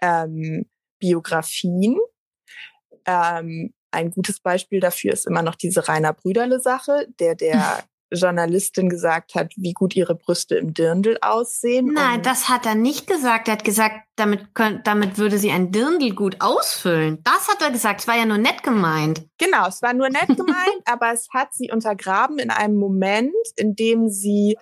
ähm, 0.00 0.66
Biografien. 0.98 1.98
Ähm, 3.06 3.74
ein 3.90 4.10
gutes 4.10 4.40
Beispiel 4.40 4.80
dafür 4.80 5.12
ist 5.12 5.26
immer 5.26 5.42
noch 5.42 5.54
diese 5.54 5.88
Rainer 5.88 6.12
Brüderle-Sache, 6.12 7.06
der 7.20 7.34
der 7.34 7.84
Journalistin 8.14 8.88
gesagt 8.88 9.34
hat, 9.34 9.52
wie 9.56 9.72
gut 9.72 9.94
ihre 9.96 10.14
Brüste 10.14 10.56
im 10.56 10.74
Dirndl 10.74 11.18
aussehen. 11.20 11.92
Nein, 11.92 12.22
das 12.22 12.48
hat 12.48 12.66
er 12.66 12.74
nicht 12.74 13.06
gesagt. 13.06 13.48
Er 13.48 13.54
hat 13.54 13.64
gesagt, 13.64 13.96
damit, 14.16 14.54
könnt, 14.54 14.86
damit 14.86 15.18
würde 15.18 15.38
sie 15.38 15.50
ein 15.50 15.72
Dirndl 15.72 16.14
gut 16.14 16.36
ausfüllen. 16.40 17.20
Das 17.24 17.48
hat 17.48 17.62
er 17.62 17.70
gesagt. 17.70 18.00
Es 18.00 18.08
war 18.08 18.16
ja 18.16 18.26
nur 18.26 18.38
nett 18.38 18.62
gemeint. 18.62 19.26
Genau, 19.38 19.66
es 19.68 19.82
war 19.82 19.92
nur 19.92 20.08
nett 20.08 20.28
gemeint, 20.36 20.82
aber 20.86 21.12
es 21.12 21.28
hat 21.32 21.52
sie 21.52 21.70
untergraben 21.70 22.38
in 22.38 22.50
einem 22.50 22.76
Moment, 22.76 23.34
in 23.56 23.74
dem 23.74 24.08
sie 24.08 24.56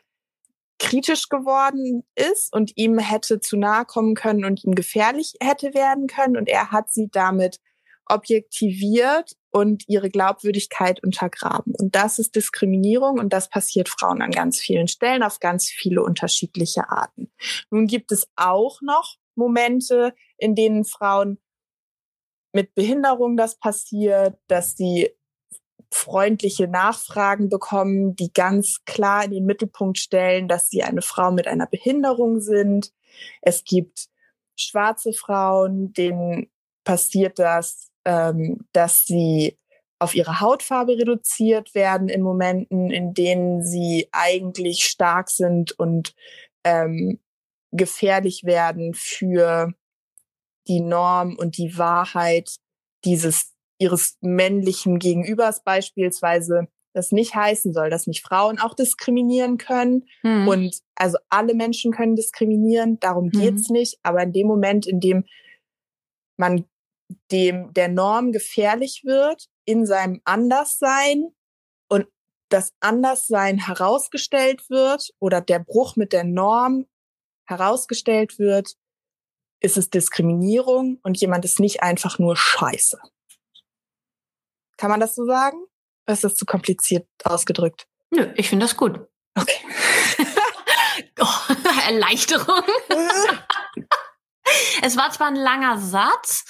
kritisch 0.79 1.29
geworden 1.29 2.03
ist 2.17 2.53
und 2.53 2.73
ihm 2.77 2.99
hätte 2.99 3.39
zu 3.39 3.57
nahe 3.57 3.85
kommen 3.85 4.15
können 4.15 4.45
und 4.45 4.65
ihm 4.65 4.75
gefährlich 4.75 5.35
hätte 5.41 5.75
werden 5.75 6.09
können. 6.09 6.37
Und 6.37 6.49
er 6.49 6.73
hat 6.73 6.93
sie 6.93 7.09
damit 7.11 7.59
objektiviert 8.07 9.37
und 9.51 9.85
ihre 9.89 10.11
Glaubwürdigkeit 10.11 11.03
untergraben. 11.03 11.75
Und 11.79 11.95
das 11.95 12.19
ist 12.19 12.35
Diskriminierung 12.37 13.19
und 13.19 13.33
das 13.33 13.49
passiert 13.49 13.89
Frauen 13.89 14.23
an 14.23 14.31
ganz 14.31 14.59
vielen 14.59 14.89
Stellen 14.89 15.23
auf 15.23 15.41
ganz 15.41 15.69
viele 15.69 16.03
unterschiedliche 16.03 16.89
Arten. 16.89 17.31
Nun 17.71 17.87
gibt 17.87 18.13
es 18.13 18.27
auch 18.37 18.81
noch 18.83 19.17
Momente, 19.35 20.15
in 20.37 20.55
denen 20.55 20.85
Frauen 20.85 21.39
mit 22.53 22.75
Behinderung 22.75 23.37
das 23.37 23.59
passiert, 23.59 24.39
dass 24.47 24.77
sie 24.77 25.11
freundliche 25.91 26.69
Nachfragen 26.69 27.49
bekommen, 27.49 28.17
die 28.17 28.33
ganz 28.33 28.83
klar 28.85 29.25
in 29.25 29.31
den 29.31 29.45
Mittelpunkt 29.45 29.99
stellen, 29.99 30.49
dass 30.49 30.69
sie 30.69 30.83
eine 30.83 31.03
Frau 31.03 31.31
mit 31.31 31.47
einer 31.47 31.67
Behinderung 31.67 32.41
sind. 32.41 32.93
Es 33.43 33.65
gibt 33.65 34.09
schwarze 34.57 35.13
Frauen, 35.13 35.93
denen 35.93 36.51
passiert 36.85 37.39
das 37.39 37.92
ähm, 38.05 38.67
dass 38.73 39.05
sie 39.05 39.59
auf 39.99 40.15
ihre 40.15 40.41
Hautfarbe 40.41 40.93
reduziert 40.99 41.75
werden 41.75 42.09
in 42.09 42.23
Momenten, 42.23 42.91
in 42.91 43.15
denen 43.15 43.63
sie 43.63 44.09
eigentlich 44.11 44.85
stark 44.85 45.31
sind 45.31 45.79
und 45.79 46.15
ähm, 46.65 47.21
gefährlich 47.71 48.43
werden 48.45 48.95
für 48.95 49.73
die 50.67 50.81
Norm 50.81 51.37
und 51.37 51.57
die 51.57 51.79
Wahrheit 51.79 52.57
dieses 53.05 53.53
ihres 53.79 54.17
männlichen 54.21 54.99
Gegenübers 54.99 55.63
beispielsweise 55.65 56.69
das 56.95 57.11
nicht 57.11 57.35
heißen 57.35 57.73
soll, 57.73 57.91
dass 57.91 58.07
nicht 58.07 58.23
Frauen 58.23 58.59
auch 58.59 58.75
diskriminieren 58.75 59.57
können. 59.57 60.07
Hm. 60.21 60.47
Und 60.47 60.79
also 60.95 61.19
alle 61.31 61.55
Menschen 61.55 61.91
können 61.91 62.17
diskriminieren, 62.17 63.01
darum 63.01 63.31
geht's 63.31 63.69
hm. 63.69 63.75
nicht. 63.75 63.99
Aber 64.03 64.23
in 64.23 64.33
dem 64.33 64.47
Moment, 64.47 64.87
in 64.87 65.01
dem 65.01 65.25
man 66.37 66.65
dem 67.31 67.73
der 67.73 67.89
Norm 67.89 68.33
gefährlich 68.33 69.03
wird 69.05 69.47
in 69.65 69.87
seinem 69.87 70.21
Anderssein 70.25 71.33
und 71.89 72.07
das 72.49 72.73
Anderssein 72.81 73.59
herausgestellt 73.59 74.69
wird 74.69 75.11
oder 75.19 75.41
der 75.41 75.59
Bruch 75.59 75.97
mit 75.97 76.13
der 76.13 76.25
Norm 76.25 76.87
herausgestellt 77.47 78.39
wird, 78.39 78.75
ist 79.61 79.77
es 79.77 79.91
Diskriminierung 79.91 80.99
und 81.03 81.21
jemand 81.21 81.45
ist 81.45 81.61
nicht 81.61 81.83
einfach 81.83 82.19
nur 82.19 82.37
Scheiße. 82.37 82.99
Kann 84.77 84.91
man 84.91 85.01
das 85.01 85.15
so 85.15 85.25
sagen? 85.25 85.59
Oder 86.07 86.15
ist 86.15 86.25
das 86.25 86.35
zu 86.35 86.45
kompliziert 86.45 87.07
ausgedrückt? 87.25 87.87
Nö, 88.11 88.33
ich 88.37 88.49
finde 88.49 88.67
das 88.67 88.77
gut. 88.77 89.01
Okay. 89.35 89.61
oh, 91.21 91.55
Erleichterung. 91.87 92.63
es 94.83 94.97
war 94.97 95.11
zwar 95.11 95.29
ein 95.29 95.37
langer 95.37 95.79
Satz, 95.79 96.45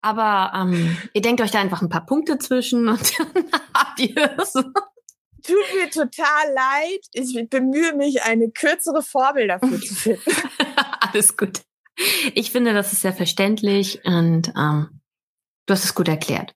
aber 0.00 0.52
ähm, 0.54 0.96
ihr 1.12 1.22
denkt 1.22 1.40
euch 1.40 1.50
da 1.50 1.60
einfach 1.60 1.82
ein 1.82 1.88
paar 1.88 2.06
Punkte 2.06 2.38
zwischen 2.38 2.88
und 2.88 3.18
dann 3.34 3.50
habt 3.74 4.00
ihr 4.00 4.38
es. 4.38 4.52
Tut 4.52 5.74
mir 5.74 5.90
total 5.90 6.52
leid. 6.54 7.00
Ich 7.12 7.34
bemühe 7.50 7.94
mich, 7.94 8.22
eine 8.22 8.50
kürzere 8.50 9.02
Formel 9.02 9.48
dafür 9.48 9.78
zu 9.80 9.94
finden. 9.94 10.32
Alles 11.00 11.36
gut. 11.36 11.60
Ich 12.34 12.50
finde, 12.50 12.72
das 12.72 12.92
ist 12.92 13.02
sehr 13.02 13.12
verständlich 13.12 14.00
und 14.04 14.52
ähm, 14.56 15.00
du 15.66 15.74
hast 15.74 15.84
es 15.84 15.94
gut 15.94 16.08
erklärt. 16.08 16.54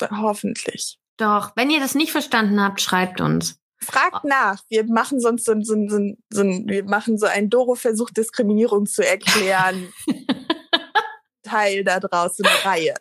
Hoffentlich. 0.00 0.98
Doch, 1.18 1.52
wenn 1.56 1.70
ihr 1.70 1.80
das 1.80 1.94
nicht 1.94 2.12
verstanden 2.12 2.60
habt, 2.62 2.80
schreibt 2.80 3.20
uns. 3.20 3.60
Fragt 3.82 4.24
nach. 4.24 4.62
Wir 4.68 4.84
machen 4.84 5.20
sonst 5.20 5.44
so, 5.44 5.54
so, 5.60 5.74
so, 5.88 5.98
so, 6.30 6.42
wir 6.42 6.84
machen 6.84 7.18
so 7.18 7.26
einen 7.26 7.50
Doro-Versuch, 7.50 8.10
Diskriminierung 8.10 8.86
zu 8.86 9.06
erklären. 9.06 9.92
Teil 11.42 11.84
da 11.84 12.00
draußen 12.00 12.44
eine 12.44 12.64
Reihe. 12.64 12.94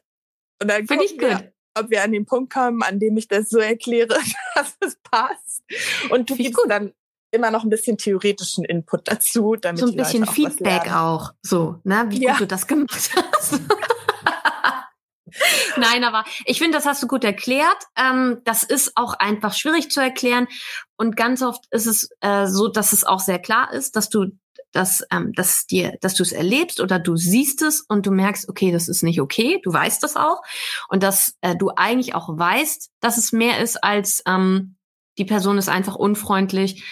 Und 0.61 0.69
dann 0.69 0.87
Finde 0.87 1.05
ich 1.05 1.17
gut. 1.17 1.51
ob 1.77 1.89
wir 1.89 2.03
an 2.03 2.11
den 2.11 2.25
Punkt 2.25 2.53
kommen, 2.53 2.83
an 2.83 2.99
dem 2.99 3.17
ich 3.17 3.27
das 3.27 3.49
so 3.49 3.59
erkläre, 3.59 4.17
dass 4.55 4.77
es 4.81 4.97
passt. 5.03 5.63
Und 6.09 6.29
du 6.29 6.35
gibst 6.35 6.59
dann 6.67 6.93
immer 7.31 7.51
noch 7.51 7.63
ein 7.63 7.69
bisschen 7.69 7.97
theoretischen 7.97 8.63
Input 8.65 9.07
dazu, 9.07 9.55
damit 9.55 9.79
so 9.79 9.87
ein 9.87 9.95
bisschen 9.95 10.27
auch 10.27 10.33
Feedback 10.33 10.91
auch, 10.93 11.33
so, 11.41 11.79
ne, 11.83 12.05
wie 12.09 12.23
ja. 12.23 12.31
gut 12.31 12.41
du 12.41 12.47
das 12.47 12.65
gemacht 12.65 13.11
hast. 13.15 13.59
Nein, 15.77 16.03
aber 16.03 16.23
ich 16.45 16.59
finde, 16.59 16.77
das 16.77 16.85
hast 16.85 17.03
du 17.03 17.07
gut 17.07 17.23
erklärt. 17.23 17.77
Ähm, 17.95 18.41
das 18.45 18.63
ist 18.63 18.93
auch 18.95 19.13
einfach 19.13 19.53
schwierig 19.53 19.91
zu 19.91 19.99
erklären. 19.99 20.47
Und 20.97 21.17
ganz 21.17 21.41
oft 21.41 21.63
ist 21.71 21.87
es 21.87 22.09
äh, 22.21 22.47
so, 22.47 22.67
dass 22.67 22.93
es 22.93 23.03
auch 23.03 23.19
sehr 23.19 23.39
klar 23.39 23.71
ist, 23.73 23.95
dass 23.95 24.09
du 24.09 24.31
dass, 24.71 25.03
ähm, 25.09 25.31
dass 25.33 25.67
dir, 25.67 25.97
dass 26.01 26.15
du 26.15 26.23
es 26.23 26.33
erlebst 26.33 26.81
oder 26.81 26.99
du 26.99 27.15
siehst 27.15 27.61
es 27.61 27.79
und 27.79 28.05
du 28.05 28.11
merkst, 28.11 28.49
okay, 28.49 28.73
das 28.73 28.89
ist 28.89 29.03
nicht 29.03 29.21
okay, 29.21 29.61
du 29.63 29.71
weißt 29.71 30.03
das 30.03 30.17
auch 30.17 30.41
und 30.89 31.01
dass 31.01 31.35
äh, 31.39 31.55
du 31.55 31.71
eigentlich 31.75 32.13
auch 32.13 32.27
weißt, 32.27 32.91
dass 32.99 33.17
es 33.17 33.31
mehr 33.31 33.59
ist 33.59 33.81
als 33.83 34.21
ähm, 34.27 34.75
die 35.17 35.23
Person 35.23 35.57
ist 35.57 35.69
einfach 35.69 35.95
unfreundlich, 35.95 36.83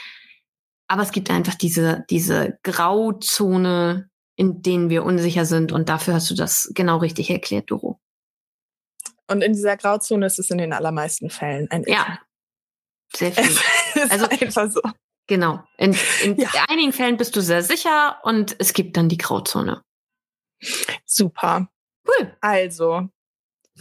aber 0.88 1.04
es 1.04 1.12
gibt 1.12 1.30
einfach 1.30 1.56
diese 1.56 2.06
diese 2.10 2.58
Grauzone, 2.64 4.10
in 4.38 4.62
denen 4.62 4.89
wir 4.89 5.04
unsicher 5.04 5.46
sind 5.46 5.74
und 5.74 5.89
dafür 5.89 6.14
hast 6.14 6.30
du 6.30 6.36
das 6.36 6.72
genau 6.74 6.98
richtig 6.98 7.30
erklärt, 7.32 7.70
Doro. 7.70 8.00
Und 9.34 9.42
in 9.42 9.54
dieser 9.54 9.78
Grauzone 9.78 10.28
ist 10.28 10.38
es 10.38 10.52
in 10.52 10.60
den 10.60 10.74
allermeisten 10.74 11.32
Fällen 11.32 11.70
ein 11.72 11.84
Ja. 11.88 12.20
Sehr 13.16 13.32
viel. 13.32 13.58
also 14.10 14.28
einfach 14.28 14.72
so. 14.72 14.80
Genau. 15.26 15.64
In, 15.78 15.98
in 16.24 16.38
ja. 16.38 16.50
einigen 16.70 16.94
Fällen 16.94 17.18
bist 17.18 17.36
du 17.36 17.42
sehr 17.42 17.64
sicher 17.64 18.20
und 18.24 18.56
es 18.60 18.74
gibt 18.74 18.96
dann 18.96 19.10
die 19.10 19.18
Grauzone. 19.18 19.82
Super. 21.04 21.68
Cool. 22.08 22.36
Also, 22.42 23.10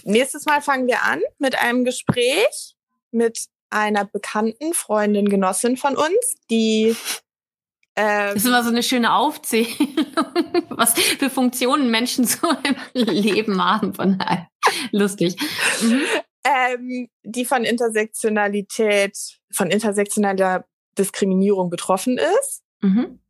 nächstes 0.05 0.47
Mal 0.47 0.63
fangen 0.63 0.87
wir 0.87 1.03
an 1.03 1.21
mit 1.39 1.59
einem 1.59 1.85
Gespräch 1.85 2.75
mit 3.11 3.47
einer 3.69 4.07
bekannten 4.07 4.73
Freundin, 4.73 5.29
Genossin 5.29 5.77
von 5.77 5.97
uns, 5.97 6.37
die 6.51 6.97
Ähm, 7.95 8.29
das 8.29 8.37
ist 8.37 8.47
immer 8.47 8.63
so 8.63 8.71
eine 8.71 8.83
schöne 8.83 9.13
Aufzählung, 9.13 9.77
was 10.71 10.95
für 10.95 11.29
Funktionen 11.29 11.91
Menschen 11.91 12.25
so 12.25 12.49
im 12.63 12.77
Leben 12.95 13.63
haben. 13.63 13.93
Von 13.93 14.17
daher 14.17 14.49
lustig. 14.91 15.37
Mhm. 15.81 16.03
Ähm, 16.45 17.09
die 17.23 17.45
von 17.45 17.65
Intersektionalität, 17.65 19.17
von 19.53 19.71
intersektionaler 19.71 20.65
Diskriminierung 20.99 21.71
betroffen 21.71 22.19
ist. 22.19 22.63
Mhm. 22.81 23.21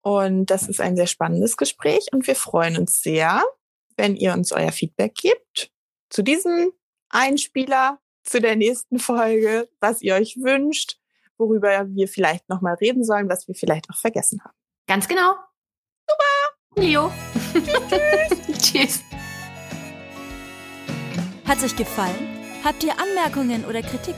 Und 0.00 0.46
das 0.46 0.68
ist 0.68 0.80
ein 0.80 0.96
sehr 0.96 1.06
spannendes 1.06 1.56
Gespräch 1.56 2.06
und 2.12 2.26
wir 2.26 2.36
freuen 2.36 2.78
uns 2.78 3.02
sehr, 3.02 3.42
wenn 3.96 4.16
ihr 4.16 4.32
uns 4.32 4.52
euer 4.52 4.72
Feedback 4.72 5.14
gebt 5.14 5.70
zu 6.08 6.22
diesem 6.22 6.72
Einspieler, 7.10 7.98
zu 8.22 8.40
der 8.40 8.56
nächsten 8.56 8.98
Folge, 8.98 9.68
was 9.80 10.02
ihr 10.02 10.14
euch 10.14 10.36
wünscht, 10.36 10.98
worüber 11.36 11.86
wir 11.88 12.08
vielleicht 12.08 12.48
nochmal 12.48 12.74
reden 12.74 13.04
sollen, 13.04 13.28
was 13.28 13.48
wir 13.48 13.54
vielleicht 13.54 13.90
auch 13.90 13.96
vergessen 13.96 14.42
haben. 14.44 14.56
Ganz 14.86 15.08
genau. 15.08 15.34
Super. 16.08 16.82
Leo. 16.82 17.12
tschüss. 18.58 18.58
tschüss. 18.72 19.17
Hat 21.48 21.64
euch 21.64 21.74
gefallen? 21.74 22.28
Habt 22.62 22.84
ihr 22.84 22.92
Anmerkungen 23.00 23.64
oder 23.64 23.80
Kritik? 23.80 24.16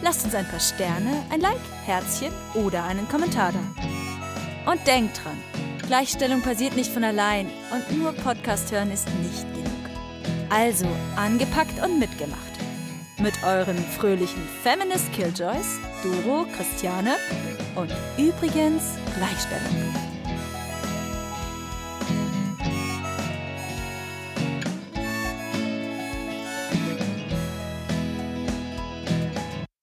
Lasst 0.00 0.24
uns 0.24 0.34
ein 0.34 0.48
paar 0.48 0.58
Sterne, 0.58 1.22
ein 1.28 1.42
Like, 1.42 1.60
Herzchen 1.84 2.32
oder 2.54 2.84
einen 2.84 3.06
Kommentar 3.10 3.52
da. 3.52 4.72
Und 4.72 4.86
denkt 4.86 5.22
dran, 5.22 5.36
Gleichstellung 5.86 6.40
passiert 6.40 6.74
nicht 6.74 6.90
von 6.90 7.04
allein 7.04 7.50
und 7.72 7.98
nur 7.98 8.12
Podcast 8.12 8.72
hören 8.72 8.90
ist 8.90 9.06
nicht 9.16 9.42
genug. 9.52 9.68
Also 10.48 10.86
angepackt 11.16 11.78
und 11.84 11.98
mitgemacht. 11.98 12.40
Mit 13.18 13.34
euren 13.44 13.76
fröhlichen 13.76 14.48
Feminist 14.62 15.12
Killjoys, 15.12 15.78
Doro, 16.02 16.46
Christiane 16.56 17.16
und 17.74 17.94
übrigens 18.16 18.94
Gleichstellung. 19.18 20.11